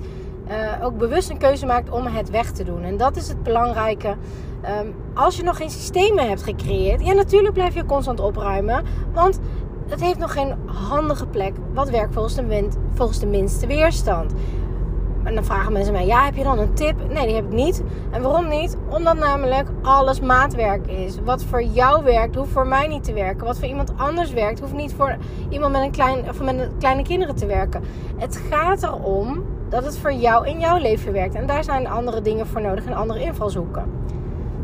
uh, 0.48 0.84
ook 0.86 0.98
bewust 0.98 1.30
een 1.30 1.38
keuze 1.38 1.66
maakt 1.66 1.90
om 1.90 2.06
het 2.06 2.30
weg 2.30 2.50
te 2.50 2.64
doen. 2.64 2.82
En 2.82 2.96
dat 2.96 3.16
is 3.16 3.28
het 3.28 3.42
belangrijke. 3.42 4.08
Um, 4.08 4.94
als 5.14 5.36
je 5.36 5.42
nog 5.42 5.56
geen 5.56 5.70
systemen 5.70 6.28
hebt 6.28 6.42
gecreëerd, 6.42 7.06
ja, 7.06 7.12
natuurlijk 7.12 7.54
blijf 7.54 7.74
je 7.74 7.84
constant 7.84 8.20
opruimen. 8.20 8.84
Want 9.12 9.40
het 9.88 10.00
heeft 10.00 10.18
nog 10.18 10.32
geen 10.32 10.54
handige 10.64 11.26
plek 11.26 11.52
wat 11.74 11.90
werkt 11.90 12.12
volgens 12.12 12.34
de, 12.34 12.46
wind, 12.46 12.76
volgens 12.94 13.18
de 13.18 13.26
minste 13.26 13.66
weerstand. 13.66 14.32
En 15.24 15.34
dan 15.34 15.44
vragen 15.44 15.72
mensen 15.72 15.92
mij: 15.92 16.06
ja, 16.06 16.24
heb 16.24 16.34
je 16.34 16.42
dan 16.42 16.58
een 16.58 16.74
tip? 16.74 16.96
Nee, 17.08 17.26
die 17.26 17.34
heb 17.34 17.44
ik 17.44 17.52
niet. 17.52 17.82
En 18.10 18.22
waarom 18.22 18.48
niet? 18.48 18.76
Omdat 18.88 19.18
namelijk 19.18 19.68
alles 19.82 20.20
maatwerk 20.20 20.86
is. 20.86 21.18
Wat 21.24 21.44
voor 21.44 21.62
jou 21.62 22.04
werkt, 22.04 22.34
hoeft 22.34 22.52
voor 22.52 22.66
mij 22.66 22.86
niet 22.86 23.04
te 23.04 23.12
werken. 23.12 23.46
Wat 23.46 23.58
voor 23.58 23.68
iemand 23.68 23.92
anders 23.96 24.32
werkt, 24.32 24.60
hoeft 24.60 24.72
niet 24.72 24.94
voor 24.94 25.16
iemand 25.48 25.72
met 25.72 25.82
een, 25.82 25.90
klein, 25.90 26.28
of 26.28 26.40
met 26.40 26.70
kleine 26.78 27.02
kinderen 27.02 27.34
te 27.34 27.46
werken. 27.46 27.82
Het 28.16 28.40
gaat 28.50 28.82
erom 28.82 29.44
dat 29.68 29.84
het 29.84 29.98
voor 29.98 30.12
jou 30.12 30.48
in 30.48 30.60
jouw 30.60 30.78
leven 30.78 31.12
werkt. 31.12 31.34
En 31.34 31.46
daar 31.46 31.64
zijn 31.64 31.88
andere 31.88 32.20
dingen 32.20 32.46
voor 32.46 32.60
nodig 32.60 32.84
en 32.84 32.94
andere 32.94 33.22
invalshoeken. 33.22 33.84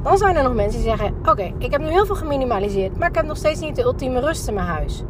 Dan 0.02 0.18
zijn 0.18 0.36
er 0.36 0.42
nog 0.42 0.54
mensen 0.54 0.80
die 0.80 0.88
zeggen: 0.88 1.14
Oké, 1.28 1.52
ik 1.58 1.72
heb 1.72 1.80
nu 1.80 1.88
heel 1.88 2.06
veel 2.06 2.14
geminimaliseerd, 2.14 2.98
maar 2.98 3.08
ik 3.08 3.14
heb 3.14 3.26
nog 3.26 3.36
steeds 3.36 3.60
niet 3.60 3.76
de 3.76 3.82
ultieme 3.82 4.20
rust 4.20 4.48
in 4.48 4.54
mijn 4.54 4.66
huis. 4.66 5.02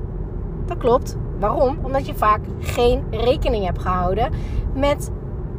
Dat 0.66 0.78
klopt. 0.78 1.16
Waarom? 1.38 1.78
Omdat 1.82 2.06
je 2.06 2.14
vaak 2.14 2.40
geen 2.58 3.02
rekening 3.10 3.64
hebt 3.64 3.82
gehouden 3.82 4.32
met 4.74 5.10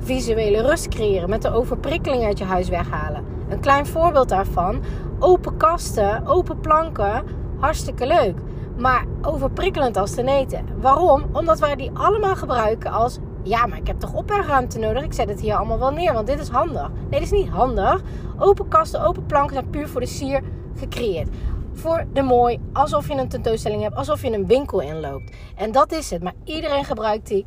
visuele 0.02 0.62
rust 0.62 0.88
creëren. 0.88 1.30
Met 1.30 1.42
de 1.42 1.54
overprikkeling 1.54 2.24
uit 2.24 2.38
je 2.38 2.44
huis 2.44 2.70
weghalen. 2.70 3.24
Een 3.50 3.60
klein 3.60 3.86
voorbeeld 3.86 4.30
daarvan. 4.30 4.84
Open 5.20 5.58
kasten, 5.58 6.28
open 6.28 6.60
planken. 6.60 7.24
Hartstikke 7.60 8.08
leuk. 8.08 8.38
Maar 8.78 9.06
overprikkelend 9.22 9.98
als 9.98 10.14
te 10.14 10.26
eten. 10.26 10.66
Waarom? 10.80 11.24
Omdat 11.32 11.60
wij 11.60 11.76
die 11.76 11.92
allemaal 11.94 12.36
gebruiken 12.36 12.92
als... 12.92 13.20
Ja, 13.44 13.66
maar 13.66 13.78
ik 13.78 13.88
heb 13.88 14.00
toch 14.00 14.14
opbergruimte 14.14 14.80
nodig? 14.80 15.04
Ik 15.04 15.14
zet 15.14 15.30
het 15.30 15.40
hier 15.40 15.56
allemaal 15.56 15.80
wel 15.80 15.92
neer, 15.92 16.14
want 16.14 16.28
dit 16.28 16.40
is 16.40 16.50
handig. 16.50 16.90
Nee, 16.90 17.20
dit 17.20 17.22
is 17.22 17.32
niet 17.32 17.50
handig. 17.50 18.02
Open 18.38 18.68
kasten, 18.68 19.06
open 19.06 19.26
planken 19.26 19.54
zijn 19.54 19.70
puur 19.70 19.88
voor 19.88 20.02
de 20.02 20.08
sier 20.08 20.42
gecreëerd 20.76 21.30
voor 21.74 22.06
de 22.14 22.22
mooi, 22.22 22.60
alsof 22.74 23.08
je 23.08 23.14
een 23.14 23.28
tentoonstelling 23.28 23.82
hebt, 23.82 23.96
alsof 23.96 24.22
je 24.22 24.32
een 24.32 24.48
winkel 24.48 24.80
inloopt. 24.80 25.36
En 25.56 25.72
dat 25.72 25.92
is 25.92 26.10
het. 26.10 26.24
Maar 26.24 26.34
iedereen 26.44 26.86
gebruikt 26.86 27.28
die 27.28 27.46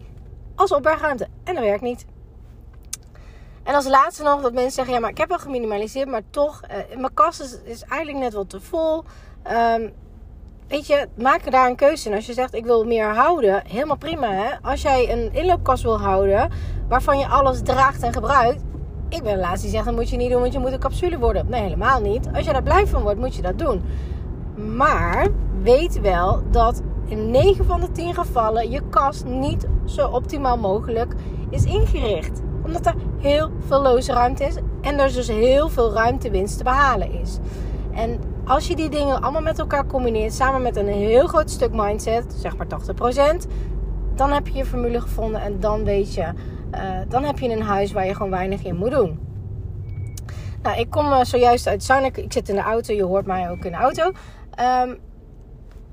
als 0.54 0.72
opbergruimte. 0.72 1.26
En 1.44 1.54
dat 1.54 1.64
werkt 1.64 1.82
niet. 1.82 2.06
En 3.64 3.74
als 3.74 3.88
laatste 3.88 4.22
nog 4.22 4.42
dat 4.42 4.52
mensen 4.52 4.72
zeggen: 4.72 4.94
ja, 4.94 5.00
maar 5.00 5.10
ik 5.10 5.18
heb 5.18 5.28
wel 5.28 5.38
geminimaliseerd, 5.38 6.08
maar 6.08 6.22
toch, 6.30 6.60
uh, 6.62 6.98
mijn 6.98 7.14
kast 7.14 7.40
is, 7.40 7.58
is, 7.64 7.82
eigenlijk 7.82 8.24
net 8.24 8.32
wat 8.32 8.50
te 8.50 8.60
vol. 8.60 9.04
Um, 9.76 9.92
weet 10.68 10.86
je, 10.86 11.08
maak 11.14 11.50
daar 11.50 11.68
een 11.68 11.76
keuze 11.76 12.08
in. 12.08 12.14
Als 12.14 12.26
je 12.26 12.32
zegt: 12.32 12.54
ik 12.54 12.64
wil 12.64 12.84
meer 12.84 13.14
houden, 13.14 13.62
helemaal 13.66 13.96
prima. 13.96 14.30
Hè? 14.30 14.50
Als 14.62 14.82
jij 14.82 15.12
een 15.12 15.32
inloopkast 15.32 15.82
wil 15.82 16.00
houden 16.00 16.50
waarvan 16.88 17.18
je 17.18 17.26
alles 17.26 17.62
draagt 17.62 18.02
en 18.02 18.12
gebruikt. 18.12 18.62
Ik 19.08 19.22
ben 19.22 19.34
de 19.34 19.40
laatste 19.40 19.60
die 19.60 19.70
zegt: 19.70 19.84
dat 19.84 19.94
moet 19.94 20.10
je 20.10 20.16
niet 20.16 20.30
doen, 20.30 20.40
want 20.40 20.52
je 20.52 20.58
moet 20.58 20.72
een 20.72 20.78
capsule 20.78 21.18
worden. 21.18 21.46
Nee, 21.48 21.62
helemaal 21.62 22.00
niet. 22.00 22.28
Als 22.34 22.46
je 22.46 22.52
daar 22.52 22.62
blij 22.62 22.86
van 22.86 23.02
wordt, 23.02 23.18
moet 23.18 23.34
je 23.34 23.42
dat 23.42 23.58
doen. 23.58 23.82
Maar 24.76 25.26
weet 25.62 26.00
wel 26.00 26.42
dat 26.50 26.82
in 27.06 27.30
9 27.30 27.64
van 27.64 27.80
de 27.80 27.92
10 27.92 28.14
gevallen 28.14 28.70
je 28.70 28.82
kast 28.90 29.24
niet 29.24 29.66
zo 29.84 30.08
optimaal 30.08 30.58
mogelijk 30.58 31.14
is 31.50 31.64
ingericht 31.64 32.42
omdat 32.64 32.86
er 32.86 32.94
heel 33.18 33.50
veel 33.66 33.82
loze 33.82 34.12
ruimte 34.12 34.44
is. 34.44 34.54
En 34.80 34.98
er 34.98 35.12
dus 35.12 35.28
heel 35.28 35.68
veel 35.68 35.92
ruimtewinst 35.92 36.56
te 36.56 36.64
behalen 36.64 37.12
is. 37.12 37.38
En 37.92 38.20
als 38.44 38.66
je 38.66 38.76
die 38.76 38.88
dingen 38.88 39.22
allemaal 39.22 39.42
met 39.42 39.58
elkaar 39.58 39.86
combineert, 39.86 40.32
samen 40.32 40.62
met 40.62 40.76
een 40.76 40.88
heel 40.88 41.26
groot 41.26 41.50
stuk 41.50 41.72
mindset, 41.72 42.34
zeg 42.38 42.56
maar 42.56 42.66
80%, 42.66 43.48
dan 44.14 44.32
heb 44.32 44.46
je 44.46 44.58
je 44.58 44.64
formule 44.64 45.00
gevonden 45.00 45.40
en 45.40 45.60
dan 45.60 45.84
weet 45.84 46.14
je, 46.14 46.32
uh, 46.74 46.80
dan 47.08 47.24
heb 47.24 47.38
je 47.38 47.48
een 47.48 47.62
huis 47.62 47.92
waar 47.92 48.06
je 48.06 48.14
gewoon 48.14 48.30
weinig 48.30 48.64
in 48.64 48.76
moet 48.76 48.90
doen. 48.90 49.18
Nou, 50.62 50.78
ik 50.78 50.90
kom 50.90 51.06
uh, 51.06 51.24
zojuist 51.24 51.66
uit 51.66 51.84
Zuinik. 51.84 52.16
Ik 52.16 52.32
zit 52.32 52.48
in 52.48 52.54
de 52.54 52.60
auto, 52.60 52.94
je 52.94 53.04
hoort 53.04 53.26
mij 53.26 53.50
ook 53.50 53.64
in 53.64 53.72
de 53.72 53.78
auto. 53.78 54.06
Um, 54.06 54.98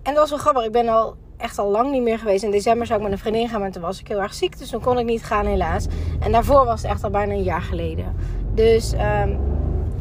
en 0.04 0.14
dat 0.14 0.16
was 0.16 0.30
wel 0.30 0.40
grappig. 0.40 0.66
Ik 0.66 0.72
ben 0.72 0.88
al 0.88 1.16
echt 1.42 1.60
al 1.60 1.70
lang 1.70 1.92
niet 1.92 2.02
meer 2.02 2.20
geweest. 2.20 2.44
In 2.44 2.52
december 2.52 2.88
zou 2.88 3.00
ik 3.00 3.04
met 3.06 3.14
een 3.14 3.22
vriendin 3.22 3.50
gaan, 3.50 3.60
maar 3.60 3.72
toen 3.72 3.82
was 3.82 4.00
ik 4.00 4.08
heel 4.08 4.22
erg 4.22 4.34
ziek. 4.34 4.60
Dus 4.60 4.70
toen 4.70 4.82
kon 4.82 5.00
ik 5.00 5.06
niet 5.06 5.24
gaan 5.24 5.46
helaas. 5.46 5.88
En 6.20 6.32
daarvoor 6.32 6.66
was 6.66 6.82
het 6.82 6.92
echt 6.92 7.04
al 7.04 7.10
bijna 7.10 7.34
een 7.34 7.44
jaar 7.44 7.62
geleden. 7.62 8.16
Dus 8.54 8.94
um, 8.94 9.40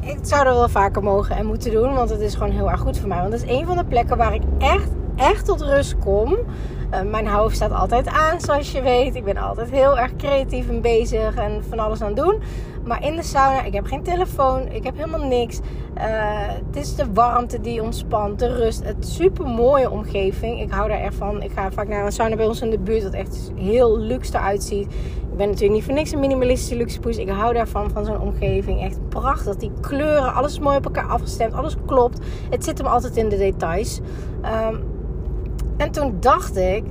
ik 0.00 0.18
zou 0.22 0.46
er 0.46 0.54
wel 0.54 0.68
vaker 0.68 1.02
mogen 1.02 1.36
en 1.36 1.46
moeten 1.46 1.70
doen. 1.72 1.94
Want 1.94 2.10
het 2.10 2.20
is 2.20 2.34
gewoon 2.34 2.52
heel 2.52 2.70
erg 2.70 2.80
goed 2.80 2.98
voor 2.98 3.08
mij. 3.08 3.20
Want 3.20 3.32
het 3.32 3.42
is 3.42 3.50
een 3.50 3.66
van 3.66 3.76
de 3.76 3.84
plekken 3.84 4.16
waar 4.16 4.34
ik 4.34 4.42
echt, 4.58 4.88
echt 5.16 5.44
tot 5.44 5.60
rust 5.60 5.98
kom. 5.98 6.36
Uh, 6.94 7.00
mijn 7.00 7.26
hoofd 7.26 7.56
staat 7.56 7.72
altijd 7.72 8.06
aan, 8.06 8.40
zoals 8.40 8.72
je 8.72 8.82
weet. 8.82 9.14
Ik 9.14 9.24
ben 9.24 9.36
altijd 9.36 9.70
heel 9.70 9.98
erg 9.98 10.16
creatief 10.16 10.68
en 10.68 10.80
bezig 10.80 11.34
en 11.34 11.64
van 11.68 11.78
alles 11.78 12.00
aan 12.00 12.06
het 12.06 12.16
doen. 12.16 12.42
Maar 12.84 13.04
in 13.04 13.16
de 13.16 13.22
sauna, 13.22 13.62
ik 13.62 13.72
heb 13.72 13.86
geen 13.86 14.02
telefoon, 14.02 14.68
ik 14.68 14.84
heb 14.84 14.96
helemaal 14.96 15.26
niks. 15.28 15.58
Uh, 15.96 16.02
het 16.66 16.76
is 16.76 16.94
de 16.94 17.12
warmte 17.12 17.60
die 17.60 17.82
ontspant, 17.82 18.38
de 18.38 18.56
rust. 18.56 18.84
Het 18.84 19.06
super 19.06 19.46
mooie 19.46 19.90
omgeving. 19.90 20.60
Ik 20.60 20.70
hou 20.70 20.88
daar 20.88 21.00
echt 21.00 21.14
van. 21.14 21.42
Ik 21.42 21.50
ga 21.50 21.70
vaak 21.70 21.88
naar 21.88 22.04
een 22.04 22.12
sauna 22.12 22.36
bij 22.36 22.46
ons 22.46 22.60
in 22.60 22.70
de 22.70 22.78
buurt, 22.78 23.02
dat 23.02 23.12
echt 23.12 23.52
heel 23.56 23.98
luxe 23.98 24.36
eruit 24.36 24.62
ziet. 24.62 24.86
Ik 25.30 25.36
ben 25.36 25.46
natuurlijk 25.46 25.74
niet 25.74 25.84
voor 25.84 25.94
niks 25.94 26.12
een 26.12 26.20
minimalistische 26.20 26.76
luxe 26.76 27.00
poes. 27.00 27.16
Ik 27.16 27.28
hou 27.28 27.54
daarvan, 27.54 27.90
van 27.90 28.04
zo'n 28.04 28.20
omgeving. 28.20 28.82
Echt 28.82 29.08
prachtig. 29.08 29.56
Die 29.56 29.72
kleuren, 29.80 30.34
alles 30.34 30.58
mooi 30.58 30.76
op 30.76 30.84
elkaar 30.84 31.06
afgestemd, 31.06 31.54
alles 31.54 31.76
klopt. 31.86 32.18
Het 32.50 32.64
zit 32.64 32.78
hem 32.78 32.86
altijd 32.86 33.16
in 33.16 33.28
de 33.28 33.36
details. 33.36 34.00
Um, 34.70 34.84
en 35.76 35.90
toen 35.90 36.16
dacht 36.20 36.56
ik, 36.56 36.84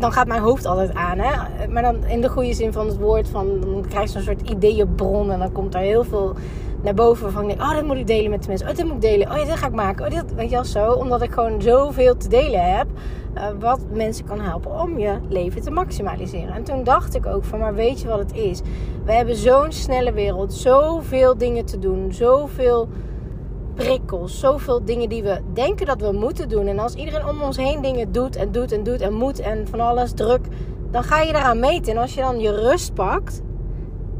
dan 0.00 0.12
gaat 0.12 0.26
mijn 0.26 0.42
hoofd 0.42 0.66
altijd 0.66 0.94
aan. 0.94 1.18
Hè? 1.18 1.68
Maar 1.68 1.82
dan 1.82 2.04
in 2.04 2.20
de 2.20 2.28
goede 2.28 2.52
zin 2.52 2.72
van 2.72 2.86
het 2.86 2.98
woord. 2.98 3.28
Van, 3.28 3.60
dan 3.60 3.84
krijg 3.88 4.04
je 4.04 4.10
zo'n 4.10 4.22
soort 4.22 4.50
ideeënbron. 4.50 5.30
En 5.30 5.38
dan 5.38 5.52
komt 5.52 5.74
er 5.74 5.80
heel 5.80 6.04
veel 6.04 6.34
naar 6.82 6.94
boven. 6.94 7.32
Van 7.32 7.50
oh, 7.50 7.74
dit 7.74 7.86
moet 7.86 7.96
ik 7.96 8.06
delen 8.06 8.30
met 8.30 8.42
de 8.42 8.48
mensen. 8.48 8.68
Oh, 8.68 8.74
dit 8.74 8.84
moet 8.84 8.94
ik 8.94 9.00
delen. 9.00 9.28
Oh, 9.30 9.46
dit 9.46 9.56
ga 9.56 9.66
ik 9.66 9.72
maken. 9.72 10.04
Oh, 10.04 10.10
dit, 10.10 10.34
weet 10.34 10.48
je 10.48 10.54
wel 10.54 10.64
zo. 10.64 10.92
Omdat 10.92 11.22
ik 11.22 11.32
gewoon 11.32 11.62
zoveel 11.62 12.16
te 12.16 12.28
delen 12.28 12.74
heb. 12.76 12.86
Uh, 13.34 13.44
wat 13.58 13.80
mensen 13.92 14.24
kan 14.24 14.40
helpen 14.40 14.80
om 14.80 14.98
je 14.98 15.18
leven 15.28 15.62
te 15.62 15.70
maximaliseren. 15.70 16.54
En 16.54 16.64
toen 16.64 16.84
dacht 16.84 17.14
ik 17.14 17.26
ook 17.26 17.44
van, 17.44 17.58
maar 17.58 17.74
weet 17.74 18.00
je 18.00 18.08
wat 18.08 18.18
het 18.18 18.32
is? 18.34 18.60
We 19.04 19.12
hebben 19.12 19.36
zo'n 19.36 19.72
snelle 19.72 20.12
wereld. 20.12 20.52
Zoveel 20.52 21.38
dingen 21.38 21.64
te 21.64 21.78
doen. 21.78 22.12
Zoveel 22.12 22.88
prikkels, 23.84 24.40
zoveel 24.40 24.84
dingen 24.84 25.08
die 25.08 25.22
we 25.22 25.40
denken 25.52 25.86
dat 25.86 26.00
we 26.00 26.12
moeten 26.12 26.48
doen. 26.48 26.66
En 26.66 26.78
als 26.78 26.94
iedereen 26.94 27.28
om 27.28 27.42
ons 27.42 27.56
heen 27.56 27.82
dingen 27.82 28.12
doet 28.12 28.36
en 28.36 28.52
doet 28.52 28.72
en 28.72 28.82
doet 28.82 29.00
en 29.00 29.12
moet 29.12 29.40
en 29.40 29.68
van 29.68 29.80
alles 29.80 30.12
druk, 30.12 30.46
dan 30.90 31.02
ga 31.02 31.20
je 31.20 31.32
daaraan 31.32 31.60
meten. 31.60 31.92
En 31.92 31.98
als 31.98 32.14
je 32.14 32.20
dan 32.20 32.40
je 32.40 32.54
rust 32.54 32.94
pakt, 32.94 33.42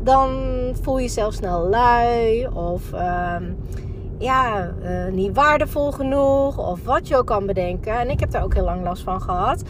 dan 0.03 0.31
voel 0.83 0.97
je 0.97 1.03
jezelf 1.03 1.35
snel 1.35 1.69
lui 1.69 2.47
of 2.47 2.93
uh, 2.93 3.37
ja, 4.19 4.71
uh, 4.83 5.13
niet 5.13 5.35
waardevol 5.35 5.93
genoeg 5.93 6.71
of 6.71 6.85
wat 6.85 7.09
je 7.09 7.17
ook 7.17 7.27
kan 7.27 7.47
bedenken. 7.47 7.99
En 7.99 8.11
ik 8.11 8.21
heb 8.21 8.31
daar 8.31 8.45
ook 8.45 8.55
heel 8.55 8.65
lang 8.65 8.85
last 8.85 9.03
van 9.03 9.21
gehad. 9.21 9.63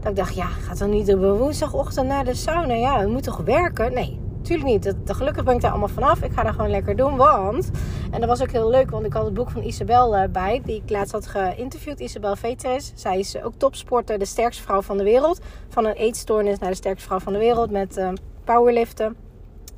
Dat 0.00 0.10
ik 0.10 0.16
dacht, 0.16 0.34
ja, 0.34 0.46
gaat 0.46 0.78
dan 0.78 0.90
niet 0.90 1.14
op 1.14 1.20
woensdagochtend 1.20 2.08
naar 2.08 2.24
de 2.24 2.34
sauna? 2.34 2.74
Ja, 2.74 3.04
we 3.04 3.10
moeten 3.10 3.32
toch 3.32 3.44
werken? 3.44 3.92
Nee, 3.92 4.20
Tuurlijk 4.46 4.68
niet. 4.68 4.82
Dat, 4.82 5.16
gelukkig 5.16 5.44
ben 5.44 5.54
ik 5.54 5.60
daar 5.60 5.70
allemaal 5.70 5.88
vanaf. 5.88 6.22
Ik 6.22 6.32
ga 6.32 6.42
dat 6.42 6.54
gewoon 6.54 6.70
lekker 6.70 6.96
doen. 6.96 7.16
Want, 7.16 7.70
en 8.10 8.20
dat 8.20 8.28
was 8.28 8.42
ook 8.42 8.50
heel 8.50 8.70
leuk, 8.70 8.90
want 8.90 9.06
ik 9.06 9.12
had 9.12 9.24
het 9.24 9.34
boek 9.34 9.50
van 9.50 9.62
Isabel 9.62 10.16
uh, 10.16 10.24
bij, 10.30 10.60
die 10.64 10.82
ik 10.82 10.90
laatst 10.90 11.12
had 11.12 11.26
geïnterviewd. 11.26 12.00
Isabel 12.00 12.36
Veteris. 12.36 12.92
Zij 12.94 13.18
is 13.18 13.42
ook 13.42 13.52
topsporter, 13.56 14.18
de 14.18 14.24
sterkste 14.24 14.62
vrouw 14.62 14.82
van 14.82 14.96
de 14.96 15.04
wereld. 15.04 15.40
Van 15.68 15.84
een 15.84 15.92
eetstoornis 15.92 16.58
naar 16.58 16.70
de 16.70 16.76
sterkste 16.76 17.06
vrouw 17.06 17.18
van 17.18 17.32
de 17.32 17.38
wereld 17.38 17.70
met 17.70 17.98
uh, 17.98 18.08
powerliften. 18.44 19.06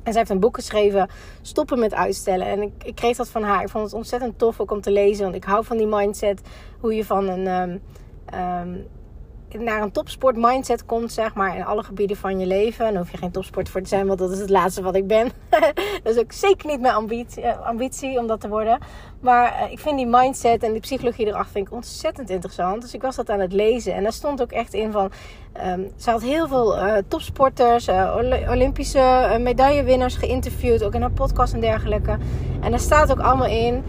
En 0.03 0.11
zij 0.11 0.17
heeft 0.17 0.29
een 0.29 0.39
boek 0.39 0.55
geschreven, 0.55 1.09
Stoppen 1.41 1.79
met 1.79 1.93
uitstellen. 1.93 2.47
En 2.47 2.61
ik, 2.61 2.83
ik, 2.83 2.95
kreeg 2.95 3.17
dat 3.17 3.29
van 3.29 3.43
haar. 3.43 3.61
Ik 3.61 3.69
vond 3.69 3.83
het 3.83 3.93
ontzettend 3.93 4.37
tof 4.37 4.59
ook 4.59 4.71
om 4.71 4.81
te 4.81 4.91
lezen. 4.91 5.23
Want 5.23 5.35
ik 5.35 5.43
hou 5.43 5.65
van 5.65 5.77
die 5.77 5.87
mindset. 5.87 6.41
Hoe 6.79 6.95
je 6.95 7.05
van 7.05 7.27
een... 7.27 7.47
Um, 7.47 7.81
um, 8.39 8.87
naar 9.57 9.81
een 9.81 9.91
topsport 9.91 10.35
mindset 10.35 10.85
komt, 10.85 11.11
zeg 11.11 11.33
maar, 11.33 11.55
in 11.55 11.65
alle 11.65 11.83
gebieden 11.83 12.17
van 12.17 12.39
je 12.39 12.45
leven. 12.45 12.85
En 12.85 12.97
hoef 12.97 13.11
je 13.11 13.17
geen 13.17 13.31
topsport 13.31 13.69
voor 13.69 13.81
te 13.81 13.87
zijn, 13.87 14.07
want 14.07 14.19
dat 14.19 14.31
is 14.31 14.39
het 14.39 14.49
laatste 14.49 14.81
wat 14.81 14.95
ik 14.95 15.07
ben. 15.07 15.31
dat 16.03 16.15
is 16.15 16.17
ook 16.17 16.31
zeker 16.31 16.69
niet 16.69 16.81
mijn 16.81 16.93
ambitie, 16.93 17.41
eh, 17.41 17.65
ambitie 17.65 18.19
om 18.19 18.27
dat 18.27 18.41
te 18.41 18.49
worden. 18.49 18.79
Maar 19.19 19.53
eh, 19.53 19.71
ik 19.71 19.79
vind 19.79 19.97
die 19.97 20.07
mindset 20.07 20.63
en 20.63 20.71
die 20.71 20.81
psychologie 20.81 21.27
erachter 21.27 21.51
vind 21.51 21.67
ik 21.67 21.73
ontzettend 21.73 22.29
interessant. 22.29 22.81
Dus 22.81 22.93
ik 22.93 23.01
was 23.01 23.15
dat 23.15 23.29
aan 23.29 23.39
het 23.39 23.53
lezen. 23.53 23.93
En 23.93 24.03
daar 24.03 24.13
stond 24.13 24.41
ook 24.41 24.51
echt 24.51 24.73
in 24.73 24.91
van... 24.91 25.11
Um, 25.65 25.91
ze 25.97 26.09
had 26.09 26.21
heel 26.21 26.47
veel 26.47 26.77
uh, 26.77 26.93
topsporters, 27.07 27.87
uh, 27.87 28.15
Olympische 28.49 29.37
medaillewinnaars 29.39 30.15
geïnterviewd. 30.15 30.83
Ook 30.83 30.93
in 30.93 31.01
haar 31.01 31.11
podcast 31.11 31.53
en 31.53 31.59
dergelijke. 31.59 32.17
En 32.61 32.69
daar 32.69 32.79
staat 32.79 33.11
ook 33.11 33.19
allemaal 33.19 33.47
in... 33.47 33.83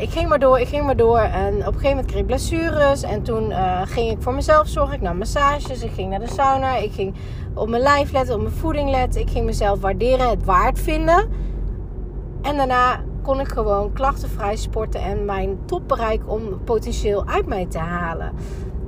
ik 0.00 0.10
ging 0.10 0.28
maar 0.28 0.38
door, 0.38 0.60
ik 0.60 0.68
ging 0.68 0.84
maar 0.84 0.96
door. 0.96 1.18
En 1.18 1.54
op 1.54 1.58
een 1.58 1.64
gegeven 1.64 1.88
moment 1.88 2.06
kreeg 2.06 2.20
ik 2.20 2.26
blessures. 2.26 3.02
En 3.02 3.22
toen 3.22 3.52
ging 3.84 4.10
ik 4.10 4.22
voor 4.22 4.34
mezelf 4.34 4.68
zorgen. 4.68 4.94
Ik 4.94 5.00
nam 5.00 5.18
massages, 5.18 5.82
ik 5.82 5.92
ging 5.92 6.10
naar 6.10 6.20
de 6.20 6.30
sauna. 6.30 6.76
Ik 6.76 6.92
ging 6.92 7.14
op 7.54 7.68
mijn 7.68 7.82
lijf 7.82 8.12
letten, 8.12 8.34
op 8.34 8.40
mijn 8.40 8.54
voeding 8.54 8.90
letten. 8.90 9.20
Ik 9.20 9.30
ging 9.30 9.44
mezelf 9.44 9.80
waarderen, 9.80 10.28
het 10.28 10.44
waard 10.44 10.78
vinden. 10.78 11.28
En 12.42 12.56
daarna 12.56 13.00
kon 13.24 13.40
ik 13.40 13.48
gewoon 13.48 13.92
klachtenvrij 13.92 14.56
sporten 14.56 15.00
en 15.00 15.24
mijn 15.24 15.58
topbereik 15.64 16.22
om 16.26 16.60
potentieel 16.64 17.26
uit 17.26 17.46
mij 17.46 17.66
te 17.66 17.78
halen. 17.78 18.32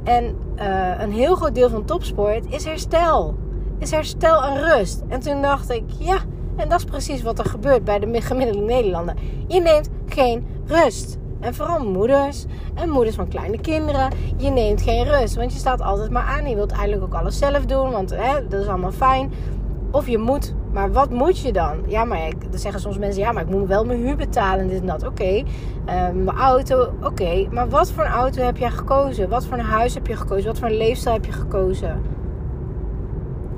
En 0.05 0.25
uh, 0.59 1.01
een 1.01 1.13
heel 1.13 1.35
groot 1.35 1.55
deel 1.55 1.69
van 1.69 1.85
topsport 1.85 2.47
is 2.49 2.65
herstel. 2.65 3.35
Is 3.79 3.91
herstel 3.91 4.45
en 4.45 4.63
rust. 4.63 5.03
En 5.09 5.21
toen 5.21 5.43
dacht 5.43 5.71
ik, 5.71 5.85
ja, 5.99 6.17
en 6.57 6.69
dat 6.69 6.79
is 6.79 6.85
precies 6.85 7.23
wat 7.23 7.39
er 7.39 7.45
gebeurt 7.45 7.85
bij 7.85 7.99
de 7.99 8.21
gemiddelde 8.21 8.65
Nederlander. 8.65 9.15
Je 9.47 9.61
neemt 9.61 9.89
geen 10.07 10.47
rust. 10.67 11.19
En 11.41 11.55
vooral 11.55 11.85
moeders 11.85 12.45
en 12.75 12.91
moeders 12.91 13.17
van 13.17 13.29
kleine 13.29 13.61
kinderen. 13.61 14.11
Je 14.37 14.51
neemt 14.51 14.83
geen 14.83 15.05
rust, 15.05 15.35
want 15.35 15.53
je 15.53 15.59
staat 15.59 15.81
altijd 15.81 16.11
maar 16.11 16.23
aan. 16.23 16.49
Je 16.49 16.55
wilt 16.55 16.73
eigenlijk 16.73 17.03
ook 17.03 17.21
alles 17.21 17.39
zelf 17.39 17.65
doen, 17.65 17.91
want 17.91 18.11
hè, 18.11 18.49
dat 18.49 18.61
is 18.61 18.69
allemaal 18.69 18.93
fijn. 18.93 19.33
Of 19.91 20.09
je 20.09 20.19
moet 20.19 20.55
maar 20.77 20.93
wat 20.93 21.11
moet 21.11 21.39
je 21.39 21.53
dan? 21.53 21.83
Ja, 21.87 22.05
maar 22.05 22.27
ik, 22.27 22.51
dan 22.51 22.61
zeggen 22.61 22.81
soms 22.81 22.99
mensen: 22.99 23.23
ja, 23.23 23.33
maar 23.33 23.43
ik 23.43 23.49
moet 23.49 23.69
wel 23.69 23.85
mijn 23.85 23.99
huur 23.99 24.17
betalen. 24.17 24.69
Dit 24.69 24.81
en 24.81 24.87
dat. 24.87 25.07
Oké. 25.07 25.43
Ehm, 25.85 26.25
mijn 26.25 26.37
auto. 26.37 26.93
Oké. 27.03 27.47
Maar 27.51 27.69
wat 27.69 27.91
voor 27.91 28.05
een 28.05 28.11
auto 28.11 28.43
heb 28.43 28.57
jij 28.57 28.71
gekozen? 28.71 29.29
Wat 29.29 29.47
voor 29.47 29.59
een 29.59 29.65
huis 29.65 29.95
heb 29.95 30.07
je 30.07 30.17
gekozen? 30.17 30.47
Wat 30.47 30.59
voor 30.59 30.69
een 30.69 30.77
leefstijl 30.77 31.15
heb 31.15 31.25
je 31.25 31.33
gekozen? 31.33 32.03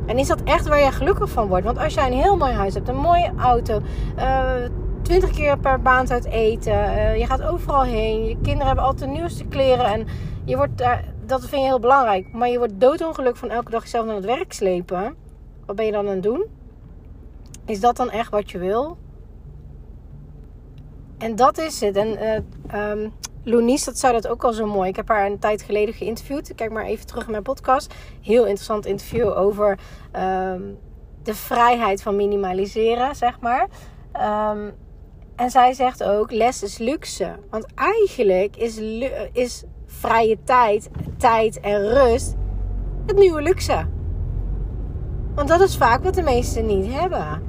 En 0.06 0.18
is 0.18 0.26
dat 0.26 0.42
echt 0.42 0.68
waar 0.68 0.80
je 0.80 0.92
gelukkig 0.92 1.30
van 1.30 1.48
wordt? 1.48 1.64
Want 1.64 1.78
als 1.78 1.94
jij 1.94 2.06
een 2.06 2.18
heel 2.18 2.37
mooi 2.37 2.52
huis 2.52 2.75
hebt, 2.75 2.88
een 2.88 2.96
mooie 2.96 3.32
auto, 3.37 3.80
uh, 4.18 4.50
20 5.02 5.30
keer 5.30 5.58
per 5.58 5.80
maand 5.80 6.10
uit 6.10 6.25
eten, 6.25 6.72
uh, 6.72 7.18
je 7.18 7.26
gaat 7.26 7.42
overal 7.42 7.82
heen, 7.82 8.25
je 8.25 8.37
kinderen 8.42 8.66
hebben 8.66 8.84
altijd 8.84 9.10
de 9.10 9.16
nieuwste 9.16 9.44
kleren 9.44 9.84
en 9.84 10.06
je 10.44 10.56
wordt, 10.56 10.82
dat 11.26 11.40
vind 11.40 11.62
je 11.62 11.68
heel 11.68 11.80
belangrijk. 11.80 12.32
Maar 12.32 12.48
je 12.48 12.58
wordt 12.58 12.80
doodongelukkig 12.80 13.38
van 13.38 13.50
elke 13.50 13.70
dag 13.70 13.82
jezelf 13.82 14.06
naar 14.06 14.14
het 14.14 14.25
werk 14.25 14.52
slepen. 14.52 15.14
Wat 15.66 15.76
ben 15.76 15.87
je 15.87 15.92
dan 15.92 16.06
aan 16.08 16.14
het 16.14 16.22
doen? 16.22 16.57
Is 17.68 17.80
dat 17.80 17.96
dan 17.96 18.10
echt 18.10 18.30
wat 18.30 18.50
je 18.50 18.58
wil? 18.58 18.98
En 21.18 21.37
dat 21.37 21.58
is 21.58 21.80
het. 21.80 21.96
En 21.96 22.42
uh, 22.72 23.75
dat 23.84 23.98
zei 23.98 24.12
dat 24.12 24.28
ook 24.28 24.44
al 24.44 24.52
zo 24.52 24.66
mooi. 24.66 24.88
Ik 24.88 24.96
heb 24.96 25.08
haar 25.08 25.26
een 25.26 25.38
tijd 25.38 25.62
geleden 25.62 25.94
geïnterviewd. 25.94 26.54
Kijk 26.54 26.72
maar 26.72 26.84
even 26.84 27.06
terug 27.06 27.25
in 27.25 27.30
mijn 27.30 27.42
podcast. 27.42 27.94
Heel 28.22 28.44
interessant 28.44 28.87
interview 28.87 29.37
over 29.37 29.78
ehm, 30.12 30.62
de 31.22 31.34
vrijheid 31.34 32.02
van 32.02 32.16
minimaliseren, 32.16 33.16
zeg 33.16 33.40
maar. 33.40 33.68
Um, 34.52 34.75
en 35.37 35.50
zij 35.50 35.72
zegt 35.72 36.04
ook, 36.04 36.30
les 36.30 36.62
is 36.62 36.78
luxe. 36.78 37.37
Want 37.50 37.66
eigenlijk 37.75 38.56
is, 38.56 38.78
is 39.32 39.64
vrije 39.87 40.38
tijd, 40.44 40.90
tijd 41.16 41.60
en 41.60 41.88
rust 41.88 42.34
het 43.06 43.16
nieuwe 43.16 43.42
luxe. 43.42 43.87
Want 45.34 45.48
dat 45.48 45.60
is 45.60 45.76
vaak 45.76 46.02
wat 46.02 46.14
de 46.14 46.22
meesten 46.22 46.66
niet 46.66 46.92
hebben. 46.92 47.48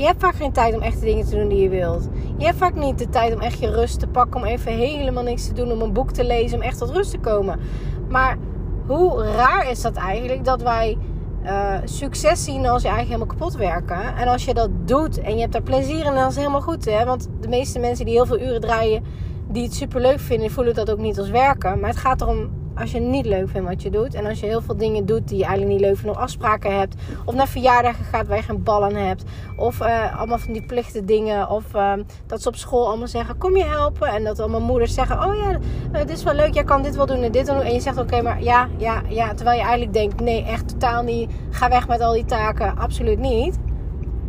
Je 0.00 0.06
hebt 0.06 0.20
vaak 0.20 0.34
geen 0.34 0.52
tijd 0.52 0.74
om 0.74 0.82
echt 0.82 1.00
de 1.00 1.06
dingen 1.06 1.24
te 1.24 1.36
doen 1.36 1.48
die 1.48 1.62
je 1.62 1.68
wilt. 1.68 2.08
Je 2.36 2.44
hebt 2.44 2.58
vaak 2.58 2.74
niet 2.74 2.98
de 2.98 3.08
tijd 3.08 3.34
om 3.34 3.40
echt 3.40 3.58
je 3.58 3.70
rust 3.70 4.00
te 4.00 4.06
pakken. 4.06 4.40
Om 4.40 4.46
even 4.46 4.72
helemaal 4.72 5.22
niks 5.22 5.46
te 5.46 5.52
doen. 5.52 5.72
Om 5.72 5.80
een 5.80 5.92
boek 5.92 6.10
te 6.10 6.24
lezen. 6.24 6.58
Om 6.58 6.64
echt 6.64 6.78
tot 6.78 6.90
rust 6.90 7.10
te 7.10 7.18
komen. 7.18 7.60
Maar 8.08 8.38
hoe 8.86 9.22
raar 9.22 9.70
is 9.70 9.80
dat 9.80 9.96
eigenlijk 9.96 10.44
dat 10.44 10.62
wij 10.62 10.98
uh, 11.44 11.74
succes 11.84 12.44
zien 12.44 12.66
als 12.66 12.82
je 12.82 12.88
eigenlijk 12.88 13.20
helemaal 13.20 13.26
kapot 13.26 13.56
werken. 13.56 14.16
En 14.16 14.28
als 14.28 14.44
je 14.44 14.54
dat 14.54 14.70
doet 14.84 15.20
en 15.20 15.34
je 15.34 15.40
hebt 15.40 15.52
daar 15.52 15.62
plezier 15.62 16.06
in, 16.06 16.14
dan 16.14 16.16
is 16.16 16.24
het 16.24 16.36
helemaal 16.36 16.60
goed. 16.60 16.84
Hè? 16.84 17.04
Want 17.04 17.28
de 17.40 17.48
meeste 17.48 17.78
mensen 17.78 18.04
die 18.04 18.14
heel 18.14 18.26
veel 18.26 18.40
uren 18.40 18.60
draaien, 18.60 19.04
die 19.48 19.62
het 19.62 19.74
super 19.74 20.00
leuk 20.00 20.20
vinden, 20.20 20.50
voelen 20.50 20.74
dat 20.74 20.90
ook 20.90 20.98
niet 20.98 21.18
als 21.18 21.30
werken. 21.30 21.80
Maar 21.80 21.90
het 21.90 21.98
gaat 21.98 22.20
erom 22.20 22.50
als 22.80 22.90
je 22.90 23.00
niet 23.00 23.26
leuk 23.26 23.48
vindt 23.48 23.68
wat 23.68 23.82
je 23.82 23.90
doet. 23.90 24.14
En 24.14 24.26
als 24.26 24.40
je 24.40 24.46
heel 24.46 24.62
veel 24.62 24.76
dingen 24.76 25.06
doet 25.06 25.28
die 25.28 25.38
je 25.38 25.44
eigenlijk 25.44 25.72
niet 25.72 25.86
leuk 25.86 25.96
vindt. 25.96 26.16
Of 26.16 26.22
afspraken 26.22 26.78
hebt. 26.78 26.94
Of 27.24 27.34
naar 27.34 27.48
verjaardagen 27.48 28.04
gaat 28.04 28.26
waar 28.26 28.36
je 28.36 28.42
geen 28.42 28.62
ballen 28.62 28.94
hebt. 28.94 29.24
Of 29.56 29.80
uh, 29.80 30.18
allemaal 30.18 30.38
van 30.38 30.52
die 30.52 30.62
plichten 30.62 31.06
dingen. 31.06 31.50
Of 31.50 31.74
uh, 31.74 31.92
dat 32.26 32.42
ze 32.42 32.48
op 32.48 32.56
school 32.56 32.86
allemaal 32.86 33.06
zeggen, 33.06 33.38
kom 33.38 33.56
je 33.56 33.64
helpen? 33.64 34.08
En 34.08 34.24
dat 34.24 34.40
allemaal 34.40 34.60
moeders 34.60 34.94
zeggen, 34.94 35.24
oh 35.24 35.36
ja, 35.36 35.50
uh, 35.50 35.98
dit 35.98 36.10
is 36.10 36.22
wel 36.22 36.34
leuk. 36.34 36.54
Jij 36.54 36.64
kan 36.64 36.82
dit 36.82 36.96
wel 36.96 37.06
doen 37.06 37.22
en 37.22 37.32
dit 37.32 37.46
doen. 37.46 37.60
En 37.60 37.72
je 37.72 37.80
zegt, 37.80 37.98
oké, 37.98 38.22
maar 38.22 38.42
ja, 38.42 38.68
ja, 38.76 39.02
ja. 39.08 39.34
Terwijl 39.34 39.56
je 39.56 39.62
eigenlijk 39.62 39.92
denkt, 39.92 40.20
nee, 40.20 40.44
echt 40.44 40.68
totaal 40.68 41.02
niet. 41.02 41.30
Ga 41.50 41.68
weg 41.68 41.88
met 41.88 42.00
al 42.00 42.12
die 42.12 42.24
taken. 42.24 42.78
Absoluut 42.78 43.18
niet. 43.18 43.58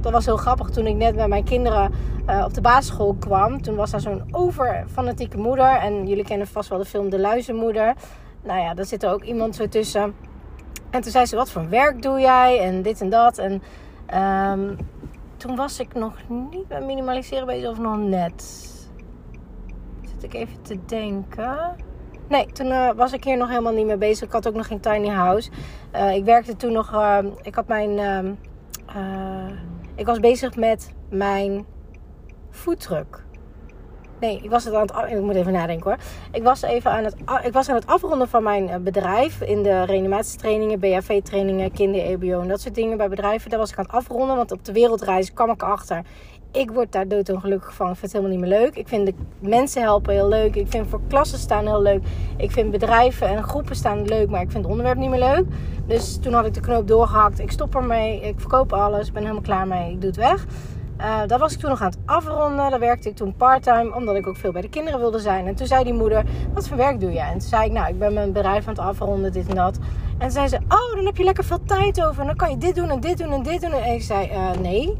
Dat 0.02 0.12
was 0.12 0.26
heel 0.26 0.38
grappig 0.38 0.70
toen 0.70 0.88
ik 0.88 0.96
net 0.96 1.16
met 1.16 1.28
mijn 1.28 1.44
kinderen 1.44 1.92
uh, 2.30 2.44
op 2.46 2.54
de 2.54 2.62
basisschool 2.62 3.16
kwam. 3.20 3.62
Toen 3.62 3.76
was 3.76 3.92
daar 3.92 4.00
zo'n 4.00 4.24
overfanatieke 4.32 5.38
moeder. 5.38 5.78
En 5.78 6.08
jullie 6.08 6.24
kennen 6.24 6.48
vast 6.48 6.70
wel 6.70 6.78
de 6.78 6.86
film 6.86 7.10
De 7.10 7.20
Luizenmoeder 7.20 7.94
nou 8.44 8.60
ja, 8.60 8.74
daar 8.74 8.86
zit 8.86 9.04
er 9.04 9.12
ook 9.12 9.24
iemand 9.24 9.56
zo 9.56 9.68
tussen. 9.68 10.16
En 10.90 11.02
toen 11.02 11.12
zei 11.12 11.26
ze, 11.26 11.36
wat 11.36 11.52
voor 11.52 11.70
werk 11.70 12.02
doe 12.02 12.20
jij? 12.20 12.60
En 12.60 12.82
dit 12.82 13.02
en 13.02 13.10
dat. 13.10 13.38
En 13.38 13.62
um, 14.52 14.78
toen 15.38 15.56
was 15.56 15.80
ik 15.80 15.94
nog 15.94 16.16
niet 16.28 16.70
met 16.70 16.86
minimaliseren 16.86 17.46
bezig 17.46 17.70
of 17.70 17.80
nog 17.80 17.98
net. 17.98 18.70
Zit 20.02 20.24
ik 20.24 20.34
even 20.34 20.62
te 20.62 20.78
denken. 20.86 21.76
Nee, 22.28 22.46
toen 22.46 22.68
uh, 22.68 22.92
was 22.92 23.14
ik 23.14 23.24
hier 23.24 23.38
nog 23.38 23.50
helemaal 23.50 23.74
niet 23.74 23.86
mee 23.86 23.98
bezig. 23.98 24.28
Ik 24.28 24.34
had 24.34 24.48
ook 24.48 24.56
nog 24.56 24.68
geen 24.68 24.80
tiny 24.80 25.08
house. 25.08 25.52
Uh, 25.96 26.16
ik 26.16 26.26
werkte 26.26 26.56
toen 26.56 26.72
nog... 26.72 26.94
Uh, 26.94 27.18
ik 27.42 27.56
had 27.56 27.68
mijn... 27.68 27.92
Uh, 27.92 28.30
Ik 29.96 30.06
was 30.06 30.20
bezig 30.20 30.56
met 30.56 30.94
mijn 31.10 31.66
foodtruck. 32.50 33.24
Nee, 34.22 34.40
ik 34.42 34.50
was 34.50 34.64
het 34.64 34.74
aan 34.74 34.82
het. 34.82 35.12
Ik 35.12 35.22
moet 35.22 35.36
even 35.36 35.52
nadenken 35.52 35.90
hoor. 35.90 36.00
Ik 36.32 36.44
was 36.44 36.62
even 36.62 36.92
aan 36.92 37.04
het. 37.04 37.16
Ik 37.44 37.54
was 37.54 37.70
aan 37.70 37.76
het 37.76 37.88
afronden 37.88 38.28
van 38.28 38.44
mijn 38.44 38.70
eh, 38.70 38.80
bedrijf. 38.80 39.42
In 39.42 39.64
de 39.64 39.84
reanimatietrainingen, 39.84 40.80
BHV-trainingen, 40.80 41.72
kinder-EBO 41.72 42.42
en 42.42 42.48
dat 42.48 42.62
soort 42.62 42.76
dingen 42.76 42.98
bij 42.98 43.10
bedrijven. 43.10 43.50
Daar 43.50 43.60
was 43.60 43.72
ik 43.72 43.78
aan 43.78 43.86
het 43.86 43.94
afronden. 43.94 44.36
Want 44.36 44.52
op 44.52 44.66
de 44.66 44.72
wereldreis 44.72 45.34
kwam 45.34 45.50
ik 45.50 45.64
achter. 45.64 46.02
Ik 46.52 46.72
word 46.72 46.92
daar 46.92 47.08
doodongelukkig 47.08 47.74
van. 47.74 47.90
Ik 47.90 47.98
vind 47.98 48.12
het 48.12 48.22
helemaal 48.22 48.38
niet 48.38 48.50
meer 48.50 48.60
leuk. 48.60 48.76
Ik 48.76 48.88
vind 48.88 49.06
de 49.06 49.14
mensen 49.40 49.82
helpen 49.82 50.14
heel 50.14 50.28
leuk. 50.28 50.56
Ik 50.56 50.68
vind 50.68 50.88
voor 50.88 51.02
klassen 51.08 51.40
staan 51.40 51.66
heel 51.66 51.82
leuk. 51.82 52.04
Ik 52.38 52.52
vind 52.52 52.72
bedrijven 52.72 53.28
en 53.28 53.44
groepen 53.44 53.76
staan 53.76 54.06
leuk. 54.06 54.30
Maar 54.30 54.42
ik 54.42 54.52
vind 54.52 54.64
het 54.64 54.72
onderwerp 54.72 54.98
niet 54.98 55.10
meer 55.10 55.20
leuk. 55.20 55.46
Dus 55.88 56.18
toen 56.18 56.34
had 56.34 56.46
ik 56.46 56.54
de 56.54 56.60
knoop 56.60 56.88
doorgehakt. 56.88 57.40
Ik 57.40 57.52
stop 57.52 57.76
ermee. 57.76 58.22
Ik 58.22 58.40
verkoop 58.40 58.74
alles. 58.74 59.08
Ik 59.08 59.14
ben 59.14 59.22
helemaal 59.22 59.44
klaar 59.44 59.68
mee. 59.68 59.92
Ik 59.92 60.02
doe 60.02 60.10
het 60.10 60.20
weg. 60.20 60.46
Uh, 61.02 61.22
dat 61.28 61.40
was 61.40 61.54
ik 61.54 61.60
toen 61.60 61.70
nog 61.70 61.82
aan 61.82 61.90
het 61.90 62.00
afronden. 62.06 62.70
Daar 62.70 62.80
werkte 62.80 63.10
ik 63.10 63.16
toen 63.16 63.36
parttime, 63.36 63.96
omdat 63.96 64.16
ik 64.16 64.28
ook 64.28 64.36
veel 64.36 64.52
bij 64.52 64.62
de 64.62 64.70
kinderen 64.70 65.00
wilde 65.00 65.20
zijn. 65.20 65.48
En 65.48 65.56
toen 65.56 65.68
zei 65.68 65.84
die 65.84 65.94
moeder, 65.94 66.24
wat 66.54 66.68
voor 66.68 66.78
werk 66.78 67.00
doe 67.00 67.12
je? 67.12 67.20
En 67.20 67.32
toen 67.32 67.50
zei 67.50 67.66
ik, 67.66 67.72
nou, 67.72 67.88
ik 67.88 68.00
ben 68.00 68.14
mijn 68.14 68.32
bedrijf 68.32 68.68
aan 68.68 68.74
het 68.74 68.84
afronden, 68.84 69.32
dit 69.32 69.48
en 69.48 69.56
dat. 69.56 69.78
En 70.18 70.32
zei 70.32 70.48
ze, 70.48 70.56
oh, 70.56 70.96
dan 70.96 71.06
heb 71.06 71.18
je 71.18 71.24
lekker 71.24 71.44
veel 71.44 71.64
tijd 71.66 72.04
over. 72.04 72.22
En 72.22 72.28
dan 72.28 72.36
kan 72.36 72.50
je 72.50 72.58
dit 72.58 72.76
doen 72.76 72.90
en 72.90 73.00
dit 73.00 73.18
doen 73.18 73.32
en 73.32 73.44
dit 73.44 73.62
doen. 73.62 73.72
En 73.72 73.94
ik 73.94 74.02
zei, 74.02 74.30
uh, 74.32 74.52
nee. 74.52 74.98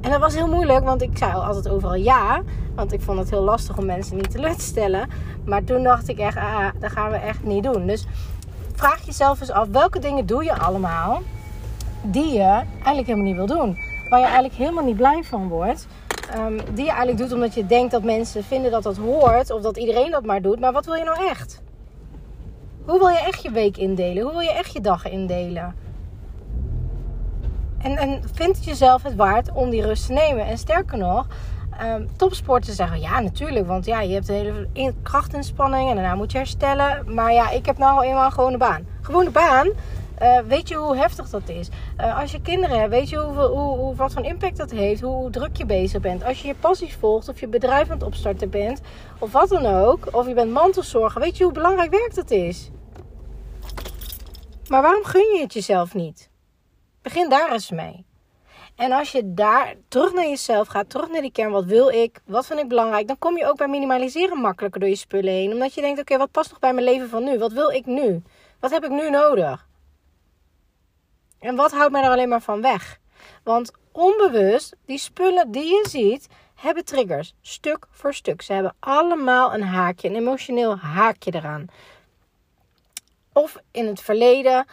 En 0.00 0.10
dat 0.10 0.20
was 0.20 0.34
heel 0.34 0.48
moeilijk, 0.48 0.84
want 0.84 1.02
ik 1.02 1.18
zei 1.18 1.32
altijd 1.32 1.68
overal 1.68 1.94
ja. 1.94 2.42
Want 2.74 2.92
ik 2.92 3.00
vond 3.00 3.18
het 3.18 3.30
heel 3.30 3.42
lastig 3.42 3.78
om 3.78 3.86
mensen 3.86 4.16
niet 4.16 4.30
teleur 4.30 4.56
te 4.56 4.64
stellen. 4.64 5.08
Maar 5.44 5.64
toen 5.64 5.82
dacht 5.82 6.08
ik 6.08 6.18
echt, 6.18 6.36
ah, 6.36 6.68
dat 6.80 6.90
gaan 6.90 7.10
we 7.10 7.16
echt 7.16 7.44
niet 7.44 7.62
doen. 7.62 7.86
Dus 7.86 8.06
vraag 8.74 9.02
jezelf 9.02 9.40
eens 9.40 9.50
af, 9.50 9.68
welke 9.68 9.98
dingen 9.98 10.26
doe 10.26 10.44
je 10.44 10.58
allemaal 10.58 11.22
die 12.02 12.32
je 12.32 12.62
eigenlijk 12.72 13.06
helemaal 13.06 13.26
niet 13.26 13.36
wil 13.36 13.46
doen? 13.46 13.91
Waar 14.12 14.20
je 14.20 14.26
eigenlijk 14.26 14.54
helemaal 14.54 14.84
niet 14.84 14.96
blij 14.96 15.22
van 15.24 15.48
wordt. 15.48 15.86
Um, 16.36 16.56
die 16.56 16.84
je 16.84 16.90
eigenlijk 16.90 17.18
doet 17.18 17.32
omdat 17.32 17.54
je 17.54 17.66
denkt 17.66 17.90
dat 17.90 18.02
mensen 18.02 18.44
vinden 18.44 18.70
dat 18.70 18.82
dat 18.82 18.96
hoort. 18.96 19.50
Of 19.50 19.62
dat 19.62 19.76
iedereen 19.76 20.10
dat 20.10 20.24
maar 20.24 20.42
doet. 20.42 20.60
Maar 20.60 20.72
wat 20.72 20.84
wil 20.84 20.94
je 20.94 21.04
nou 21.04 21.28
echt? 21.28 21.62
Hoe 22.86 22.98
wil 22.98 23.08
je 23.08 23.18
echt 23.26 23.42
je 23.42 23.50
week 23.50 23.76
indelen? 23.76 24.22
Hoe 24.22 24.32
wil 24.32 24.40
je 24.40 24.52
echt 24.52 24.72
je 24.72 24.80
dag 24.80 25.08
indelen? 25.10 25.74
En, 27.78 27.96
en 27.96 28.22
vind 28.32 28.56
het 28.56 28.64
jezelf 28.64 29.02
het 29.02 29.14
waard 29.14 29.52
om 29.52 29.70
die 29.70 29.82
rust 29.82 30.06
te 30.06 30.12
nemen? 30.12 30.46
En 30.46 30.58
sterker 30.58 30.98
nog, 30.98 31.26
um, 31.82 32.08
topsporters 32.16 32.76
zeggen 32.76 33.00
ja, 33.00 33.20
natuurlijk. 33.20 33.66
Want 33.66 33.84
ja, 33.84 34.00
je 34.00 34.14
hebt 34.14 34.28
een 34.28 34.68
hele 34.72 34.94
krachtinspanning 35.02 35.88
en 35.88 35.94
daarna 35.94 36.14
moet 36.14 36.32
je 36.32 36.38
herstellen. 36.38 37.14
Maar 37.14 37.32
ja, 37.32 37.50
ik 37.50 37.66
heb 37.66 37.78
nou 37.78 38.04
eenmaal 38.04 38.24
een 38.24 38.32
gewone 38.32 38.56
baan. 38.56 38.86
Gewone 39.00 39.30
baan 39.30 39.68
uh, 40.22 40.38
weet 40.38 40.68
je 40.68 40.74
hoe 40.74 40.96
heftig 40.96 41.30
dat 41.30 41.48
is? 41.48 41.68
Uh, 42.00 42.20
als 42.20 42.32
je 42.32 42.40
kinderen 42.40 42.78
hebt, 42.78 42.90
weet 42.90 43.08
je 43.08 43.18
hoe, 43.18 43.40
hoe, 43.42 43.94
wat 43.94 44.12
voor 44.12 44.24
impact 44.24 44.56
dat 44.56 44.70
heeft? 44.70 45.00
Hoe, 45.00 45.30
druk 45.30 45.56
je 45.56 45.66
bezig 45.66 46.00
bent? 46.00 46.24
Als 46.24 46.42
je 46.42 46.48
je 46.48 46.54
passies 46.54 46.94
volgt 46.94 47.28
of 47.28 47.40
je 47.40 47.48
bedrijf 47.48 47.90
aan 47.90 47.96
het 47.96 48.06
opstarten 48.06 48.50
bent, 48.50 48.80
of 49.18 49.32
wat 49.32 49.48
dan 49.48 49.66
ook, 49.66 50.08
of 50.10 50.26
je 50.26 50.34
bent 50.34 50.52
mantelzorger, 50.52 51.20
weet 51.20 51.36
je 51.36 51.44
hoe 51.44 51.52
belangrijk 51.52 51.90
werk 51.90 52.14
dat 52.14 52.30
is? 52.30 52.70
Maar 54.68 54.82
waarom 54.82 55.04
gun 55.04 55.34
je 55.34 55.40
het 55.40 55.52
jezelf 55.52 55.94
niet? 55.94 56.30
Begin 57.02 57.28
daar 57.28 57.52
eens 57.52 57.70
mee. 57.70 58.04
En 58.76 58.92
als 58.92 59.12
je 59.12 59.34
daar 59.34 59.74
terug 59.88 60.12
naar 60.12 60.28
jezelf 60.28 60.68
gaat, 60.68 60.90
terug 60.90 61.10
naar 61.10 61.20
die 61.20 61.32
kern, 61.32 61.50
wat 61.50 61.64
wil 61.64 61.88
ik, 61.88 62.20
wat 62.26 62.46
vind 62.46 62.60
ik 62.60 62.68
belangrijk, 62.68 63.06
dan 63.06 63.18
kom 63.18 63.36
je 63.36 63.46
ook 63.46 63.56
bij 63.56 63.68
minimaliseren 63.68 64.38
makkelijker 64.38 64.80
door 64.80 64.88
je 64.88 64.96
spullen 64.96 65.32
heen. 65.32 65.52
Omdat 65.52 65.74
je 65.74 65.80
denkt, 65.80 66.00
oké, 66.00 66.16
wat 66.16 66.30
past 66.30 66.50
nog 66.50 66.58
bij 66.58 66.72
mijn 66.72 66.86
leven 66.86 67.08
van 67.08 67.24
nu? 67.24 67.38
Wat 67.38 67.52
wil 67.52 67.70
ik 67.70 67.86
nu? 67.86 68.22
Wat 68.60 68.70
heb 68.70 68.84
ik 68.84 68.90
nu 68.90 69.10
nodig? 69.10 69.70
En 71.42 71.56
wat 71.56 71.72
houdt 71.72 71.92
mij 71.92 72.02
er 72.02 72.10
alleen 72.10 72.28
maar 72.28 72.42
van 72.42 72.60
weg? 72.60 72.98
Want 73.42 73.70
onbewust, 73.92 74.76
die 74.86 74.98
spullen 74.98 75.50
die 75.50 75.64
je 75.64 75.86
ziet, 75.88 76.28
hebben 76.54 76.84
triggers. 76.84 77.34
Stuk 77.40 77.86
voor 77.90 78.14
stuk. 78.14 78.42
Ze 78.42 78.52
hebben 78.52 78.74
allemaal 78.78 79.54
een 79.54 79.62
haakje, 79.62 80.08
een 80.08 80.16
emotioneel 80.16 80.76
haakje 80.76 81.34
eraan. 81.34 81.66
Of 83.32 83.56
in 83.70 83.86
het 83.86 84.00
verleden, 84.00 84.66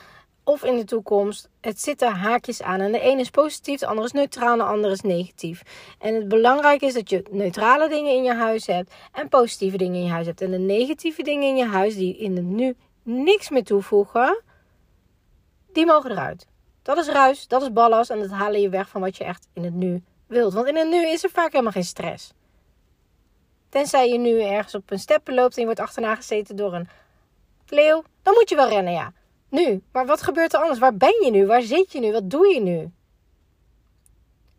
of 0.43 0.63
in 0.63 0.77
de 0.77 0.83
toekomst. 0.83 1.49
Het 1.61 1.81
zitten 1.81 2.11
haakjes 2.11 2.61
aan. 2.61 2.79
En 2.79 2.91
de 2.91 2.99
ene 2.99 3.19
is 3.19 3.29
positief, 3.29 3.79
de 3.79 3.87
andere 3.87 4.07
is 4.07 4.13
neutraal, 4.13 4.57
de 4.57 4.63
andere 4.63 4.93
is 4.93 5.01
negatief. 5.01 5.61
En 5.99 6.15
het 6.15 6.27
belangrijke 6.27 6.85
is 6.85 6.93
dat 6.93 7.09
je 7.09 7.25
neutrale 7.31 7.89
dingen 7.89 8.15
in 8.15 8.23
je 8.23 8.33
huis 8.33 8.67
hebt 8.67 8.93
en 9.11 9.29
positieve 9.29 9.77
dingen 9.77 9.95
in 9.95 10.03
je 10.03 10.11
huis 10.11 10.25
hebt. 10.25 10.41
En 10.41 10.51
de 10.51 10.57
negatieve 10.57 11.23
dingen 11.23 11.47
in 11.47 11.55
je 11.55 11.65
huis 11.65 11.95
die 11.95 12.17
in 12.17 12.35
het 12.35 12.45
nu 12.45 12.75
niks 13.03 13.49
meer 13.49 13.63
toevoegen, 13.63 14.41
die 15.73 15.85
mogen 15.85 16.11
eruit. 16.11 16.48
Dat 16.89 16.97
is 16.97 17.07
ruis, 17.07 17.47
dat 17.47 17.61
is 17.61 17.73
ballast 17.73 18.09
en 18.09 18.19
dat 18.19 18.29
halen 18.29 18.61
je 18.61 18.69
weg 18.69 18.89
van 18.89 19.01
wat 19.01 19.17
je 19.17 19.23
echt 19.23 19.47
in 19.53 19.63
het 19.63 19.73
nu 19.73 20.03
wilt. 20.27 20.53
Want 20.53 20.67
in 20.67 20.75
het 20.75 20.89
nu 20.89 21.07
is 21.07 21.23
er 21.23 21.29
vaak 21.29 21.51
helemaal 21.51 21.71
geen 21.71 21.83
stress. 21.83 22.33
Tenzij 23.69 24.09
je 24.09 24.17
nu 24.17 24.41
ergens 24.41 24.75
op 24.75 24.91
een 24.91 24.99
steppen 24.99 25.33
loopt 25.33 25.53
en 25.53 25.59
je 25.59 25.65
wordt 25.65 25.79
achterna 25.79 26.15
gezeten 26.15 26.55
door 26.55 26.73
een 26.73 26.89
leeuw, 27.67 28.03
dan 28.23 28.33
moet 28.33 28.49
je 28.49 28.55
wel 28.55 28.69
rennen, 28.69 28.93
ja. 28.93 29.13
Nu, 29.49 29.83
maar 29.91 30.05
wat 30.05 30.21
gebeurt 30.21 30.53
er 30.53 30.59
anders? 30.59 30.79
Waar 30.79 30.95
ben 30.95 31.23
je 31.23 31.31
nu? 31.31 31.45
Waar 31.45 31.61
zit 31.61 31.91
je 31.91 31.99
nu? 31.99 32.11
Wat 32.11 32.29
doe 32.29 32.47
je 32.53 32.61
nu? 32.61 32.91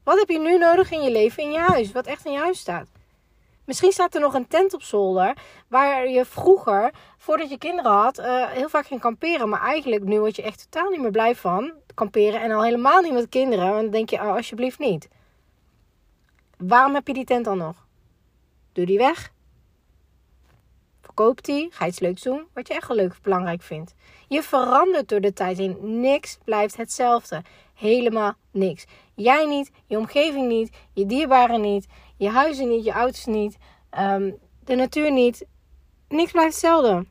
Wat 0.05 0.19
heb 0.19 0.29
je 0.29 0.39
nu 0.39 0.59
nodig 0.59 0.91
in 0.91 1.03
je 1.03 1.11
leven, 1.11 1.43
in 1.43 1.53
je 1.53 1.59
huis? 1.59 1.93
Wat 1.93 2.07
echt 2.07 2.25
in 2.25 2.33
je 2.33 2.39
huis 2.39 2.59
staat? 2.59 2.89
Misschien 3.65 3.93
staat 3.93 4.15
er 4.15 4.21
nog 4.21 4.35
een 4.35 4.49
tent 4.49 4.75
op 4.75 4.83
zolder 4.83 5.37
waar 5.69 6.09
je 6.09 6.25
vroeger, 6.25 6.91
voordat 7.17 7.51
je 7.51 7.59
kinderen 7.59 7.93
had, 7.93 8.19
uh, 8.19 8.49
heel 8.49 8.69
vaak 8.69 8.87
ging 8.87 9.01
kamperen. 9.01 9.49
Maar 9.49 9.61
eigenlijk 9.61 10.05
nu 10.05 10.21
word 10.21 10.37
je 10.37 10.43
echt 10.43 10.71
totaal 10.71 10.91
niet 10.91 11.01
meer 11.01 11.11
blij 11.11 11.35
van 11.35 11.73
kamperen 11.95 12.41
en 12.41 12.51
al 12.51 12.65
helemaal 12.65 13.03
niet 13.03 13.13
met 13.13 13.29
kinderen. 13.29 13.73
Dan 13.73 13.91
denk 13.91 14.11
je, 14.11 14.17
oh, 14.17 14.35
alsjeblieft 14.35 14.79
niet. 14.79 15.09
Waarom 16.59 16.95
heb 16.95 17.07
je 17.07 17.15
die 17.15 17.25
tent 17.25 17.45
dan 17.45 17.59
nog? 17.59 17.87
Doe 18.73 18.87
die 18.87 18.99
weg. 18.99 19.33
Verkoop 21.01 21.45
die. 21.45 21.69
Ga 21.71 21.87
iets 21.87 22.01
leuks 22.01 22.23
doen 22.23 22.47
wat 22.55 22.69
je 22.69 22.75
echt 22.75 22.91
leuk 22.91 23.11
of 23.11 23.21
belangrijk 23.21 23.63
vindt. 23.63 23.95
Je 24.29 24.43
verandert 24.43 25.09
door 25.09 25.21
de 25.21 25.33
tijd 25.33 25.59
heen. 25.59 26.01
Niks 26.01 26.39
blijft 26.45 26.77
hetzelfde. 26.77 27.43
Helemaal 27.75 28.35
niks. 28.51 28.85
Jij 29.15 29.47
niet, 29.47 29.71
je 29.87 29.97
omgeving 29.99 30.49
niet, 30.49 30.77
je 30.93 31.07
dierbaren 31.07 31.61
niet, 31.61 31.87
je 32.21 32.29
huizen 32.29 32.69
niet, 32.69 32.85
je 32.85 32.91
auto's 32.91 33.27
niet, 33.27 33.57
um, 33.99 34.37
de 34.65 34.75
natuur 34.75 35.13
niet. 35.13 35.47
Niks 36.09 36.31
blijft 36.31 36.53
hetzelfde. 36.53 37.07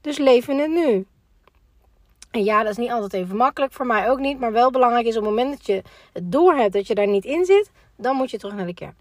Dus 0.00 0.18
leef 0.18 0.48
in 0.48 0.58
het 0.58 0.70
nu. 0.70 1.06
En 2.30 2.44
ja, 2.44 2.62
dat 2.62 2.70
is 2.70 2.76
niet 2.76 2.90
altijd 2.90 3.12
even 3.12 3.36
makkelijk. 3.36 3.72
Voor 3.72 3.86
mij 3.86 4.10
ook 4.10 4.18
niet. 4.18 4.38
Maar 4.38 4.52
wel 4.52 4.70
belangrijk 4.70 5.06
is 5.06 5.16
op 5.16 5.22
het 5.22 5.30
moment 5.30 5.50
dat 5.50 5.66
je 5.66 5.82
het 6.12 6.32
door 6.32 6.54
hebt 6.54 6.72
dat 6.72 6.86
je 6.86 6.94
daar 6.94 7.06
niet 7.06 7.24
in 7.24 7.44
zit. 7.44 7.70
Dan 7.96 8.16
moet 8.16 8.30
je 8.30 8.38
terug 8.38 8.54
naar 8.54 8.66
de 8.66 8.74
kern. 8.74 8.96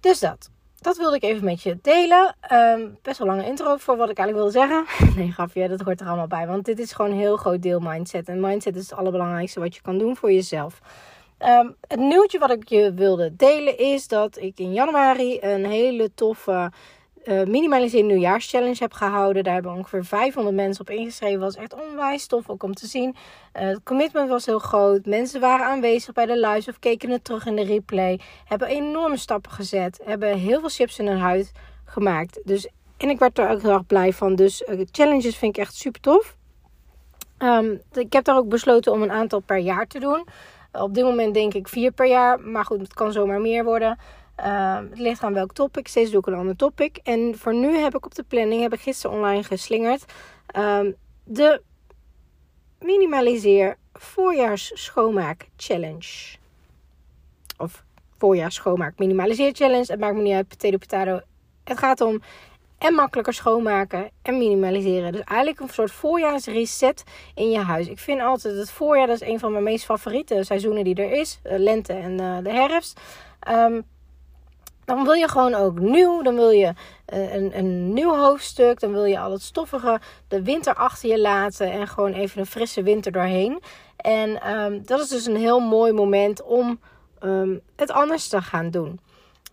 Dus 0.00 0.18
dat. 0.20 0.50
Dat 0.80 0.96
wilde 0.96 1.16
ik 1.16 1.22
even 1.22 1.44
met 1.44 1.62
je 1.62 1.78
delen. 1.82 2.36
Ehm, 2.40 2.88
best 3.02 3.18
wel 3.18 3.26
lange 3.26 3.46
intro 3.46 3.76
voor 3.76 3.96
wat 3.96 4.10
ik 4.10 4.18
eigenlijk 4.18 4.52
wilde 4.52 4.68
zeggen. 4.68 4.84
Nee, 5.16 5.32
grapje, 5.32 5.68
dat 5.68 5.80
hoort 5.80 6.00
er 6.00 6.06
allemaal 6.06 6.26
bij. 6.26 6.46
Want 6.46 6.64
dit 6.64 6.78
is 6.78 6.92
gewoon 6.92 7.10
een 7.10 7.18
heel 7.18 7.36
groot 7.36 7.62
deel 7.62 7.80
mindset. 7.80 8.28
En 8.28 8.40
mindset 8.40 8.76
is 8.76 8.90
het 8.90 8.98
allerbelangrijkste 8.98 9.60
wat 9.60 9.74
je 9.74 9.80
kan 9.80 9.98
doen 9.98 10.16
voor 10.16 10.32
jezelf. 10.32 10.80
Um, 11.38 11.76
het 11.88 11.98
nieuwtje 11.98 12.38
wat 12.38 12.50
ik 12.50 12.68
je 12.68 12.92
wilde 12.94 13.36
delen 13.36 13.78
is 13.78 14.08
dat 14.08 14.38
ik 14.40 14.58
in 14.58 14.72
januari 14.72 15.38
een 15.40 15.66
hele 15.66 16.14
toffe 16.14 16.70
uh, 17.24 17.42
Nieuwjaarschallenge 17.42 18.76
heb 18.78 18.92
gehouden. 18.92 19.44
Daar 19.44 19.54
hebben 19.54 19.72
ongeveer 19.72 20.04
500 20.04 20.56
mensen 20.56 20.80
op 20.80 20.90
ingeschreven. 20.90 21.40
was 21.40 21.56
echt 21.56 21.74
onwijs 21.74 22.26
tof 22.26 22.48
ook 22.48 22.62
om 22.62 22.74
te 22.74 22.86
zien. 22.86 23.08
Uh, 23.08 23.62
het 23.62 23.82
commitment 23.82 24.28
was 24.28 24.46
heel 24.46 24.58
groot. 24.58 25.06
Mensen 25.06 25.40
waren 25.40 25.66
aanwezig 25.66 26.12
bij 26.12 26.26
de 26.26 26.46
live 26.46 26.70
of 26.70 26.78
keken 26.78 27.10
het 27.10 27.24
terug 27.24 27.46
in 27.46 27.56
de 27.56 27.64
replay. 27.64 28.20
Hebben 28.44 28.68
enorme 28.68 29.16
stappen 29.16 29.50
gezet. 29.50 30.00
Hebben 30.04 30.38
heel 30.38 30.60
veel 30.60 30.68
chips 30.68 30.98
in 30.98 31.06
hun 31.06 31.18
huid 31.18 31.52
gemaakt. 31.84 32.40
Dus, 32.44 32.68
en 32.96 33.08
ik 33.08 33.18
werd 33.18 33.38
er 33.38 33.50
ook 33.50 33.62
heel 33.62 33.72
erg 33.72 33.86
blij 33.86 34.12
van. 34.12 34.34
Dus 34.34 34.62
uh, 34.62 34.80
challenges 34.90 35.36
vind 35.36 35.56
ik 35.56 35.62
echt 35.62 35.74
super 35.74 36.00
tof. 36.00 36.36
Um, 37.38 37.80
ik 37.92 38.12
heb 38.12 38.24
daar 38.24 38.36
ook 38.36 38.48
besloten 38.48 38.92
om 38.92 39.02
een 39.02 39.12
aantal 39.12 39.40
per 39.40 39.58
jaar 39.58 39.86
te 39.86 39.98
doen. 39.98 40.26
Op 40.82 40.94
dit 40.94 41.04
moment 41.04 41.34
denk 41.34 41.54
ik 41.54 41.68
vier 41.68 41.92
per 41.92 42.06
jaar. 42.06 42.40
Maar 42.40 42.64
goed, 42.64 42.80
het 42.80 42.94
kan 42.94 43.12
zomaar 43.12 43.40
meer 43.40 43.64
worden. 43.64 43.98
Uh, 44.40 44.78
het 44.90 44.98
ligt 44.98 45.22
aan 45.22 45.34
welk 45.34 45.52
topic. 45.52 45.88
Steeds 45.88 46.10
doe 46.10 46.20
ik 46.20 46.26
een 46.26 46.34
ander 46.34 46.56
topic. 46.56 46.96
En 47.02 47.38
voor 47.38 47.54
nu 47.54 47.76
heb 47.76 47.94
ik 47.94 48.06
op 48.06 48.14
de 48.14 48.22
planning, 48.22 48.62
heb 48.62 48.72
ik 48.72 48.80
gisteren 48.80 49.16
online 49.16 49.42
geslingerd, 49.42 50.04
uh, 50.56 50.80
de 51.24 51.62
Minimaliseer 52.80 53.76
voorjaars 53.92 54.70
schoonmaak 54.74 55.48
challenge. 55.56 56.36
Of 57.58 57.84
voorjaars 58.18 58.54
schoonmaak 58.54 58.98
minimaliseer 58.98 59.52
challenge. 59.54 59.84
Het 59.92 60.00
maakt 60.00 60.16
me 60.16 60.22
niet 60.22 60.34
uit, 60.34 60.48
potato 60.48 60.76
potato. 60.78 61.20
Het 61.64 61.78
gaat 61.78 62.00
om 62.00 62.22
en 62.78 62.94
makkelijker 62.94 63.34
schoonmaken 63.34 64.10
en 64.22 64.38
minimaliseren. 64.38 65.12
Dus 65.12 65.20
eigenlijk 65.24 65.60
een 65.60 65.68
soort 65.68 65.90
voorjaarsreset 65.90 67.04
in 67.34 67.50
je 67.50 67.58
huis. 67.58 67.88
Ik 67.88 67.98
vind 67.98 68.20
altijd 68.20 68.56
het 68.56 68.70
voorjaar, 68.70 69.06
dat 69.06 69.20
is 69.20 69.28
een 69.28 69.38
van 69.38 69.52
mijn 69.52 69.64
meest 69.64 69.84
favoriete 69.84 70.44
seizoenen 70.44 70.84
die 70.84 70.94
er 70.94 71.12
is. 71.12 71.40
lente 71.42 71.92
en 71.92 72.20
uh, 72.20 72.38
de 72.42 72.50
herfst. 72.50 73.00
Um, 73.48 73.84
dan 74.86 75.04
wil 75.04 75.12
je 75.12 75.28
gewoon 75.28 75.54
ook 75.54 75.78
nieuw. 75.78 76.22
Dan 76.22 76.34
wil 76.34 76.50
je 76.50 76.72
uh, 77.14 77.34
een, 77.34 77.58
een 77.58 77.92
nieuw 77.92 78.14
hoofdstuk. 78.14 78.80
Dan 78.80 78.92
wil 78.92 79.04
je 79.04 79.18
al 79.18 79.32
het 79.32 79.42
stoffige, 79.42 80.00
de 80.28 80.42
winter 80.42 80.74
achter 80.74 81.08
je 81.08 81.20
laten. 81.20 81.72
En 81.72 81.88
gewoon 81.88 82.12
even 82.12 82.40
een 82.40 82.46
frisse 82.46 82.82
winter 82.82 83.12
doorheen. 83.12 83.62
En 83.96 84.56
um, 84.56 84.86
dat 84.86 85.00
is 85.00 85.08
dus 85.08 85.26
een 85.26 85.36
heel 85.36 85.60
mooi 85.60 85.92
moment 85.92 86.42
om 86.42 86.80
um, 87.22 87.60
het 87.76 87.90
anders 87.90 88.28
te 88.28 88.42
gaan 88.42 88.70
doen. 88.70 89.00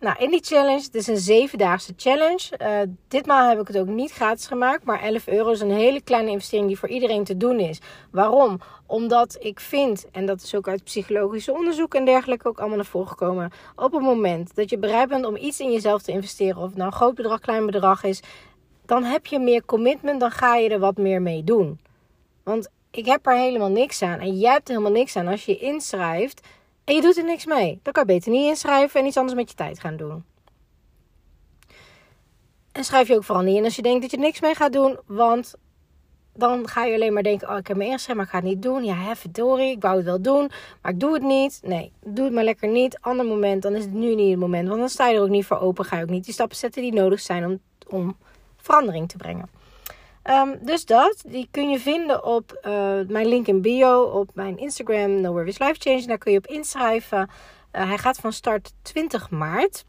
Nou, 0.00 0.16
in 0.18 0.30
die 0.30 0.42
challenge, 0.42 0.82
het 0.82 0.94
is 0.94 1.06
een 1.06 1.16
zevendaagse 1.16 1.92
challenge. 1.96 2.52
Uh, 2.62 2.78
ditmaal 3.08 3.48
heb 3.48 3.60
ik 3.60 3.66
het 3.66 3.78
ook 3.78 3.86
niet 3.86 4.12
gratis 4.12 4.46
gemaakt, 4.46 4.84
maar 4.84 5.02
11 5.02 5.26
euro 5.26 5.50
is 5.50 5.60
een 5.60 5.70
hele 5.70 6.00
kleine 6.00 6.30
investering 6.30 6.66
die 6.66 6.78
voor 6.78 6.88
iedereen 6.88 7.24
te 7.24 7.36
doen 7.36 7.60
is. 7.60 7.80
Waarom? 8.10 8.60
Omdat 8.86 9.36
ik 9.40 9.60
vind, 9.60 10.06
en 10.12 10.26
dat 10.26 10.42
is 10.42 10.54
ook 10.54 10.68
uit 10.68 10.84
psychologische 10.84 11.52
onderzoek 11.52 11.94
en 11.94 12.04
dergelijke 12.04 12.48
ook 12.48 12.58
allemaal 12.58 12.76
naar 12.76 12.86
voren 12.86 13.08
gekomen, 13.08 13.52
op 13.76 13.92
het 13.92 14.02
moment 14.02 14.54
dat 14.54 14.70
je 14.70 14.78
bereid 14.78 15.08
bent 15.08 15.26
om 15.26 15.36
iets 15.36 15.60
in 15.60 15.72
jezelf 15.72 16.02
te 16.02 16.12
investeren, 16.12 16.56
of 16.56 16.68
het 16.68 16.76
nou 16.76 16.90
een 16.90 16.96
groot 16.96 17.14
bedrag, 17.14 17.40
klein 17.40 17.66
bedrag 17.66 18.04
is, 18.04 18.20
dan 18.86 19.04
heb 19.04 19.26
je 19.26 19.38
meer 19.38 19.64
commitment, 19.64 20.20
dan 20.20 20.30
ga 20.30 20.56
je 20.56 20.68
er 20.68 20.78
wat 20.78 20.96
meer 20.96 21.22
mee 21.22 21.44
doen. 21.44 21.80
Want 22.42 22.68
ik 22.90 23.06
heb 23.06 23.26
er 23.26 23.36
helemaal 23.36 23.70
niks 23.70 24.02
aan 24.02 24.18
en 24.18 24.38
jij 24.38 24.52
hebt 24.52 24.68
er 24.68 24.74
helemaal 24.74 24.98
niks 24.98 25.16
aan 25.16 25.26
als 25.26 25.44
je 25.44 25.58
inschrijft 25.58 26.48
en 26.84 26.94
je 26.94 27.00
doet 27.00 27.16
er 27.16 27.24
niks 27.24 27.46
mee. 27.46 27.80
Dan 27.82 27.92
kan 27.92 28.02
je 28.06 28.12
beter 28.12 28.30
niet 28.30 28.48
inschrijven 28.48 29.00
en 29.00 29.06
iets 29.06 29.16
anders 29.16 29.38
met 29.38 29.50
je 29.50 29.56
tijd 29.56 29.80
gaan 29.80 29.96
doen. 29.96 30.24
En 32.72 32.84
schrijf 32.84 33.08
je 33.08 33.14
ook 33.14 33.24
vooral 33.24 33.44
niet 33.44 33.56
in 33.56 33.64
als 33.64 33.76
je 33.76 33.82
denkt 33.82 34.02
dat 34.02 34.10
je 34.10 34.16
niks 34.16 34.40
mee 34.40 34.54
gaat 34.54 34.72
doen. 34.72 34.98
Want 35.06 35.54
dan 36.34 36.68
ga 36.68 36.84
je 36.84 36.94
alleen 36.94 37.12
maar 37.12 37.22
denken: 37.22 37.48
Oh, 37.48 37.56
ik 37.56 37.66
heb 37.66 37.76
me 37.76 37.84
ingeschreven, 37.84 38.16
maar 38.16 38.24
ik 38.24 38.30
ga 38.30 38.38
het 38.38 38.46
niet 38.46 38.62
doen. 38.62 38.84
Ja, 38.84 38.94
hè, 38.94 39.16
verdorie, 39.16 39.70
ik 39.70 39.82
wou 39.82 39.96
het 39.96 40.04
wel 40.04 40.20
doen, 40.22 40.50
maar 40.82 40.92
ik 40.92 41.00
doe 41.00 41.12
het 41.12 41.22
niet. 41.22 41.60
Nee, 41.62 41.92
doe 42.04 42.24
het 42.24 42.34
maar 42.34 42.44
lekker 42.44 42.68
niet. 42.68 42.98
Ander 43.00 43.26
moment, 43.26 43.62
dan 43.62 43.74
is 43.74 43.82
het 43.82 43.92
nu 43.92 44.14
niet 44.14 44.30
het 44.30 44.38
moment. 44.38 44.68
Want 44.68 44.80
dan 44.80 44.88
sta 44.88 45.08
je 45.08 45.16
er 45.16 45.22
ook 45.22 45.28
niet 45.28 45.46
voor 45.46 45.58
open. 45.58 45.84
Ga 45.84 45.96
je 45.96 46.02
ook 46.02 46.08
niet 46.08 46.24
die 46.24 46.34
stappen 46.34 46.56
zetten 46.56 46.82
die 46.82 46.92
nodig 46.92 47.20
zijn 47.20 47.44
om, 47.44 47.60
om 47.88 48.16
verandering 48.56 49.08
te 49.08 49.16
brengen. 49.16 49.48
Um, 50.30 50.58
dus 50.60 50.84
dat, 50.84 51.22
die 51.26 51.48
kun 51.50 51.70
je 51.70 51.80
vinden 51.80 52.24
op 52.24 52.60
uh, 52.66 53.00
mijn 53.08 53.26
link 53.26 53.46
in 53.46 53.62
bio, 53.62 54.02
op 54.02 54.30
mijn 54.34 54.58
Instagram, 54.58 55.20
No 55.20 55.32
Worries 55.32 55.58
Life 55.58 55.74
Change. 55.78 56.06
Daar 56.06 56.18
kun 56.18 56.32
je 56.32 56.38
op 56.38 56.46
inschrijven. 56.46 57.30
Uh, 57.72 57.88
hij 57.88 57.98
gaat 57.98 58.16
van 58.16 58.32
start 58.32 58.72
20 58.82 59.30
maart. 59.30 59.84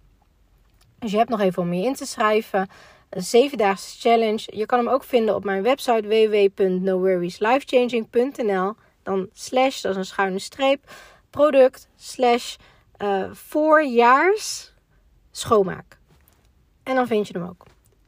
Dus 1.00 1.12
je 1.12 1.17
hebt 1.17 1.30
nog 1.30 1.39
even 1.39 1.62
om 1.62 1.74
je 1.74 1.86
in 1.86 1.93
te 1.93 2.06
schrijven. 2.06 2.69
Een 3.10 3.24
zevendaagse 3.24 4.00
challenge. 4.00 4.43
Je 4.45 4.65
kan 4.65 4.80
hem 4.80 4.89
ook 4.89 5.04
vinden 5.04 5.36
op 5.36 5.43
mijn 5.43 5.63
website 5.63 6.08
www.noworrieslifechanging.nl. 6.08 8.74
Dan 9.04 9.30
slash, 9.34 9.82
dat 9.82 9.91
is 9.91 9.98
een 9.98 10.06
schuine 10.06 10.39
streep, 10.39 10.91
product 11.30 11.88
slash 11.95 12.56
uh, 12.98 13.26
voorjaars 13.32 14.74
schoonmaak. 15.32 16.00
En 16.84 16.95
dan 16.95 17.08
vind 17.08 17.28
je 17.28 17.38
hem 17.38 17.48
ook. 17.48 17.65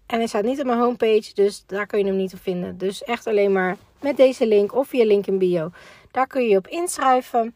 En 0.07 0.17
hij 0.17 0.27
staat 0.27 0.43
niet 0.43 0.59
op 0.59 0.65
mijn 0.65 0.79
homepage, 0.79 1.33
dus 1.33 1.63
daar 1.65 1.85
kun 1.85 1.99
je 1.99 2.05
hem 2.05 2.15
niet 2.15 2.33
op 2.33 2.39
vinden. 2.39 2.77
Dus 2.77 3.03
echt 3.03 3.27
alleen 3.27 3.51
maar 3.51 3.77
met 4.01 4.17
deze 4.17 4.47
link 4.47 4.75
of 4.75 4.87
via 4.87 5.05
link 5.05 5.27
in 5.27 5.37
bio. 5.37 5.69
Daar 6.11 6.27
kun 6.27 6.47
je 6.47 6.57
op 6.57 6.67
inschrijven. 6.67 7.55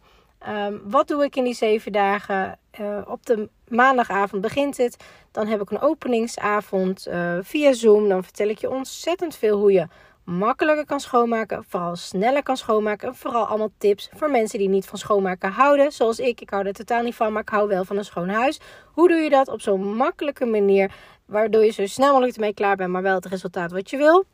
Um, 0.50 0.82
wat 0.84 1.08
doe 1.08 1.24
ik 1.24 1.36
in 1.36 1.44
die 1.44 1.54
zeven 1.54 1.92
dagen? 1.92 2.60
Uh, 2.80 2.98
op 3.08 3.26
de 3.26 3.50
maandagavond 3.68 4.42
begint 4.42 4.78
het. 4.78 4.98
Dan 5.32 5.48
heb 5.48 5.62
ik 5.62 5.70
een 5.72 5.82
openingsavond 5.82 7.08
uh, 7.08 7.38
via 7.42 7.74
Zoom. 7.74 8.10
Dan 8.10 8.24
vertel 8.24 8.48
ik 8.48 8.58
je 8.58 8.70
ontzettend 8.70 9.36
veel 9.36 9.58
hoe 9.58 9.72
je 9.72 9.88
makkelijker 10.24 10.86
kan 10.86 11.00
schoonmaken, 11.00 11.64
vooral 11.68 11.96
sneller 11.96 12.44
kan 12.44 12.58
schoonmaken. 12.58 13.08
En 13.08 13.16
vooral 13.16 13.46
allemaal 13.46 13.72
tips 13.78 14.10
voor 14.16 14.32
mensen 14.32 14.60
die 14.60 14.70
niet 14.70 14.86
van 14.86 14.98
schoonmaken 14.98 15.52
houden. 15.52 15.92
Zoals 15.92 16.20
ik, 16.20 16.42
ik 16.42 16.50
hou 16.50 16.66
er 16.66 16.74
totaal 16.74 17.04
niet 17.04 17.16
van, 17.16 17.34
maar 17.34 17.42
ik 17.42 17.50
hou 17.50 17.68
wel 17.68 17.86
van 17.86 17.98
een 17.98 18.06
schoon 18.06 18.30
huis. 18.30 18.60
Hoe 18.94 19.08
doe 19.08 19.18
je 19.18 19.30
dat 19.30 19.48
op 19.48 19.62
zo'n 19.62 19.96
makkelijke 19.96 20.46
manier, 20.46 20.92
waardoor 21.32 21.66
je 21.66 21.72
zo 21.72 21.86
snel 21.86 22.12
mogelijk 22.12 22.36
ermee 22.36 22.54
klaar 22.54 22.76
bent, 22.76 22.90
maar 22.90 23.02
wel 23.02 23.16
het 23.16 23.26
resultaat 23.26 23.72
wat 23.72 23.90
je 23.90 23.98
wil? 23.98 24.26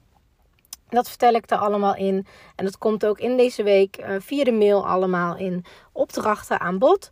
Dat 0.90 1.10
vertel 1.10 1.34
ik 1.34 1.52
er 1.52 1.58
allemaal 1.58 1.96
in. 1.96 2.26
En 2.56 2.66
dat 2.66 2.78
komt 2.78 3.06
ook 3.06 3.20
in 3.20 3.38
deze 3.38 3.64
week 3.64 3.98
uh, 4.00 4.16
via 4.20 4.44
de 4.44 4.52
mail 4.52 4.88
allemaal 4.88 5.38
in 5.38 5.66
opdrachten 5.92 6.60
aan 6.60 6.80
bod. 6.80 7.10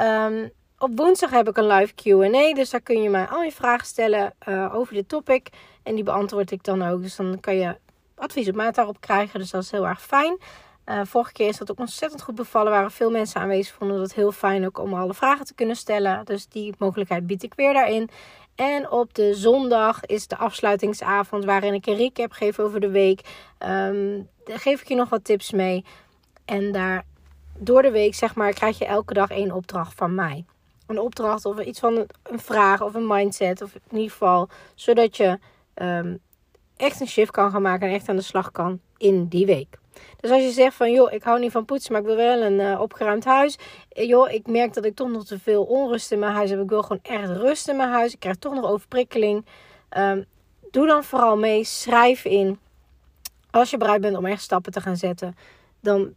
Um, 0.00 0.50
op 0.78 0.90
woensdag 0.94 1.30
heb 1.30 1.48
ik 1.48 1.56
een 1.56 1.66
live 1.66 1.94
QA. 1.94 2.54
Dus 2.54 2.70
daar 2.70 2.80
kun 2.80 3.02
je 3.02 3.10
mij 3.10 3.26
al 3.26 3.42
je 3.42 3.52
vragen 3.52 3.86
stellen 3.86 4.34
uh, 4.48 4.74
over 4.74 4.94
dit 4.94 5.08
topic. 5.08 5.48
En 5.82 5.94
die 5.94 6.04
beantwoord 6.04 6.50
ik 6.50 6.64
dan 6.64 6.82
ook. 6.82 7.02
Dus 7.02 7.16
dan 7.16 7.40
kan 7.40 7.56
je 7.56 7.76
advies 8.14 8.48
op 8.48 8.54
maat 8.54 8.74
daarop 8.74 9.00
krijgen. 9.00 9.40
Dus 9.40 9.50
dat 9.50 9.62
is 9.62 9.70
heel 9.70 9.86
erg 9.86 10.02
fijn. 10.02 10.38
Uh, 10.86 11.00
vorige 11.04 11.32
keer 11.32 11.48
is 11.48 11.58
dat 11.58 11.70
ook 11.70 11.78
ontzettend 11.78 12.22
goed 12.22 12.34
bevallen. 12.34 12.72
waren 12.72 12.90
veel 12.90 13.10
mensen 13.10 13.40
aanwezig. 13.40 13.74
Vonden 13.74 13.98
dat 13.98 14.14
heel 14.14 14.32
fijn 14.32 14.66
ook 14.66 14.78
om 14.78 14.94
alle 14.94 15.14
vragen 15.14 15.44
te 15.44 15.54
kunnen 15.54 15.76
stellen. 15.76 16.24
Dus 16.24 16.48
die 16.48 16.74
mogelijkheid 16.78 17.26
bied 17.26 17.42
ik 17.42 17.54
weer 17.54 17.72
daarin. 17.72 18.10
En 18.58 18.90
op 18.90 19.14
de 19.14 19.34
zondag 19.34 20.04
is 20.04 20.26
de 20.26 20.36
afsluitingsavond 20.36 21.44
waarin 21.44 21.74
ik 21.74 21.86
een 21.86 21.96
recap 21.96 22.32
geef 22.32 22.58
over 22.58 22.80
de 22.80 22.90
week. 22.90 23.20
Um, 23.58 24.28
daar 24.44 24.58
geef 24.58 24.80
ik 24.80 24.88
je 24.88 24.94
nog 24.94 25.08
wat 25.08 25.24
tips 25.24 25.50
mee. 25.50 25.84
En 26.44 26.72
daar 26.72 27.04
door 27.58 27.82
de 27.82 27.90
week, 27.90 28.14
zeg 28.14 28.34
maar, 28.34 28.52
krijg 28.52 28.78
je 28.78 28.84
elke 28.84 29.14
dag 29.14 29.30
één 29.30 29.52
opdracht 29.52 29.94
van 29.94 30.14
mij. 30.14 30.44
Een 30.86 31.00
opdracht 31.00 31.44
of 31.44 31.60
iets 31.60 31.78
van 31.78 32.06
een 32.22 32.38
vraag 32.38 32.82
of 32.82 32.94
een 32.94 33.06
mindset. 33.06 33.62
Of 33.62 33.74
in 33.74 33.96
ieder 33.96 34.10
geval, 34.10 34.48
zodat 34.74 35.16
je 35.16 35.38
um, 35.74 36.18
echt 36.76 37.00
een 37.00 37.08
shift 37.08 37.30
kan 37.30 37.50
gaan 37.50 37.62
maken 37.62 37.88
en 37.88 37.94
echt 37.94 38.08
aan 38.08 38.16
de 38.16 38.22
slag 38.22 38.50
kan 38.50 38.80
in 38.96 39.26
die 39.26 39.46
week. 39.46 39.78
Dus 40.20 40.30
als 40.30 40.42
je 40.42 40.50
zegt 40.50 40.74
van 40.74 40.92
joh, 40.92 41.12
ik 41.12 41.22
hou 41.22 41.38
niet 41.40 41.52
van 41.52 41.64
poetsen, 41.64 41.92
maar 41.92 42.00
ik 42.00 42.06
wil 42.06 42.16
wel 42.16 42.42
een 42.42 42.60
uh, 42.60 42.80
opgeruimd 42.80 43.24
huis. 43.24 43.58
Eh, 43.88 44.08
joh, 44.08 44.30
ik 44.30 44.46
merk 44.46 44.74
dat 44.74 44.84
ik 44.84 44.94
toch 44.94 45.10
nog 45.10 45.24
te 45.24 45.38
veel 45.38 45.64
onrust 45.64 46.12
in 46.12 46.18
mijn 46.18 46.32
huis 46.32 46.50
heb. 46.50 46.60
Ik 46.60 46.68
wil 46.68 46.82
gewoon 46.82 47.02
echt 47.02 47.30
rust 47.30 47.68
in 47.68 47.76
mijn 47.76 47.90
huis. 47.90 48.12
Ik 48.12 48.20
krijg 48.20 48.36
toch 48.36 48.54
nog 48.54 48.64
overprikkeling. 48.64 49.46
Um, 49.96 50.24
doe 50.70 50.86
dan 50.86 51.04
vooral 51.04 51.36
mee. 51.36 51.64
Schrijf 51.64 52.24
in. 52.24 52.58
Als 53.50 53.70
je 53.70 53.76
bereid 53.76 54.00
bent 54.00 54.16
om 54.16 54.26
echt 54.26 54.42
stappen 54.42 54.72
te 54.72 54.80
gaan 54.80 54.96
zetten, 54.96 55.36
dan 55.80 56.14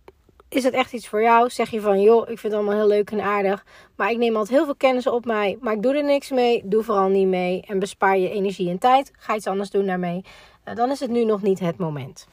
is 0.52 0.64
het 0.64 0.74
echt 0.74 0.94
iets 0.94 1.08
voor 1.08 1.22
jou? 1.22 1.50
Zeg 1.50 1.70
je 1.70 1.82
van, 1.82 2.02
joh, 2.02 2.22
ik 2.22 2.40
vind 2.40 2.54
het 2.54 2.54
allemaal 2.54 2.76
heel 2.76 2.88
leuk 2.88 3.12
en 3.12 3.22
aardig. 3.22 3.66
Maar 3.96 4.12
ik 4.12 4.18
neem 4.18 4.36
altijd 4.36 4.58
heel 4.58 4.66
veel 4.66 4.76
kennis 4.76 5.08
op 5.08 5.26
mij. 5.26 5.58
Maar 5.62 5.74
ik 5.74 5.82
doe 5.82 5.96
er 5.96 6.04
niks 6.04 6.30
mee. 6.30 6.62
Doe 6.66 6.84
vooral 6.84 7.08
niet 7.08 7.28
mee. 7.28 7.64
En 7.68 7.80
bespaar 7.80 8.18
je 8.18 8.30
energie 8.30 8.70
en 8.70 8.78
tijd. 8.78 9.12
Ga 9.18 9.36
iets 9.36 9.48
anders 9.48 9.70
doen 9.70 9.86
daarmee. 9.86 10.26
Uh, 10.68 10.76
dan 10.76 10.92
is 10.92 11.00
het 11.00 11.10
nu 11.10 11.26
nog 11.26 11.42
niet 11.42 11.60
het 11.60 11.78
moment. 11.78 12.28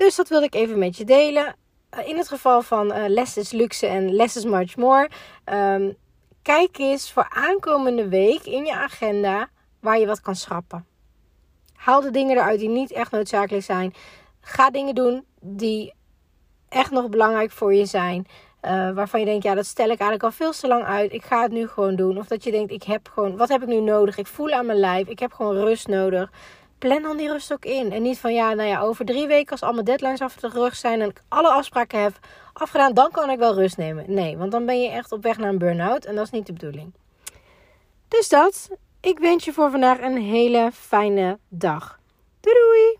Dus 0.00 0.14
dat 0.16 0.28
wilde 0.28 0.46
ik 0.46 0.54
even 0.54 0.78
met 0.78 0.96
je 0.96 1.04
delen. 1.04 1.56
Uh, 1.98 2.08
in 2.08 2.16
het 2.16 2.28
geval 2.28 2.62
van 2.62 2.96
uh, 2.96 3.04
Less 3.06 3.36
is 3.36 3.50
Luxe 3.50 3.86
en 3.86 4.14
Less 4.14 4.36
is 4.36 4.44
Much 4.44 4.76
More. 4.76 5.10
Um, 5.44 5.96
kijk 6.42 6.78
eens 6.78 7.12
voor 7.12 7.26
aankomende 7.28 8.08
week 8.08 8.42
in 8.42 8.64
je 8.64 8.74
agenda 8.74 9.48
waar 9.80 9.98
je 9.98 10.06
wat 10.06 10.20
kan 10.20 10.34
schrappen. 10.36 10.86
Haal 11.74 12.00
de 12.00 12.10
dingen 12.10 12.36
eruit 12.36 12.58
die 12.58 12.68
niet 12.68 12.92
echt 12.92 13.10
noodzakelijk 13.10 13.64
zijn. 13.64 13.94
Ga 14.40 14.70
dingen 14.70 14.94
doen 14.94 15.24
die 15.40 15.94
echt 16.68 16.90
nog 16.90 17.08
belangrijk 17.08 17.50
voor 17.50 17.74
je 17.74 17.86
zijn. 17.86 18.26
Uh, 18.62 18.90
waarvan 18.92 19.20
je 19.20 19.26
denkt, 19.26 19.44
ja, 19.44 19.54
dat 19.54 19.66
stel 19.66 19.90
ik 19.90 20.00
eigenlijk 20.00 20.22
al 20.22 20.30
veel 20.30 20.52
te 20.52 20.68
lang 20.68 20.84
uit. 20.84 21.12
Ik 21.12 21.24
ga 21.24 21.42
het 21.42 21.52
nu 21.52 21.68
gewoon 21.68 21.96
doen. 21.96 22.18
Of 22.18 22.26
dat 22.26 22.44
je 22.44 22.50
denkt, 22.50 22.72
ik 22.72 22.82
heb 22.82 23.08
gewoon, 23.08 23.36
wat 23.36 23.48
heb 23.48 23.62
ik 23.62 23.68
nu 23.68 23.80
nodig? 23.80 24.18
Ik 24.18 24.26
voel 24.26 24.50
aan 24.50 24.66
mijn 24.66 24.78
lijf. 24.78 25.08
Ik 25.08 25.18
heb 25.18 25.32
gewoon 25.32 25.56
rust 25.56 25.86
nodig. 25.86 26.30
Plan 26.80 27.02
dan 27.02 27.16
die 27.16 27.28
rust 27.28 27.52
ook 27.52 27.64
in. 27.64 27.92
En 27.92 28.02
niet 28.02 28.18
van, 28.18 28.34
ja, 28.34 28.54
nou 28.54 28.68
ja, 28.68 28.80
over 28.80 29.04
drie 29.04 29.26
weken 29.26 29.50
als 29.50 29.62
allemaal 29.62 29.84
deadlines 29.84 30.20
af 30.20 30.34
de 30.34 30.48
rug 30.48 30.76
zijn 30.76 31.00
en 31.00 31.08
ik 31.08 31.22
alle 31.28 31.48
afspraken 31.48 32.02
heb 32.02 32.18
afgedaan, 32.52 32.94
dan 32.94 33.10
kan 33.10 33.30
ik 33.30 33.38
wel 33.38 33.54
rust 33.54 33.76
nemen. 33.76 34.04
Nee, 34.06 34.36
want 34.36 34.52
dan 34.52 34.66
ben 34.66 34.82
je 34.82 34.88
echt 34.88 35.12
op 35.12 35.22
weg 35.22 35.38
naar 35.38 35.48
een 35.48 35.58
burn-out 35.58 36.04
en 36.04 36.14
dat 36.14 36.24
is 36.24 36.30
niet 36.30 36.46
de 36.46 36.52
bedoeling. 36.52 36.92
Dus 38.08 38.28
dat. 38.28 38.70
Ik 39.00 39.18
wens 39.18 39.44
je 39.44 39.52
voor 39.52 39.70
vandaag 39.70 40.00
een 40.00 40.16
hele 40.16 40.70
fijne 40.72 41.38
dag. 41.48 41.98
Doei 42.40 42.56
doei! 42.56 42.99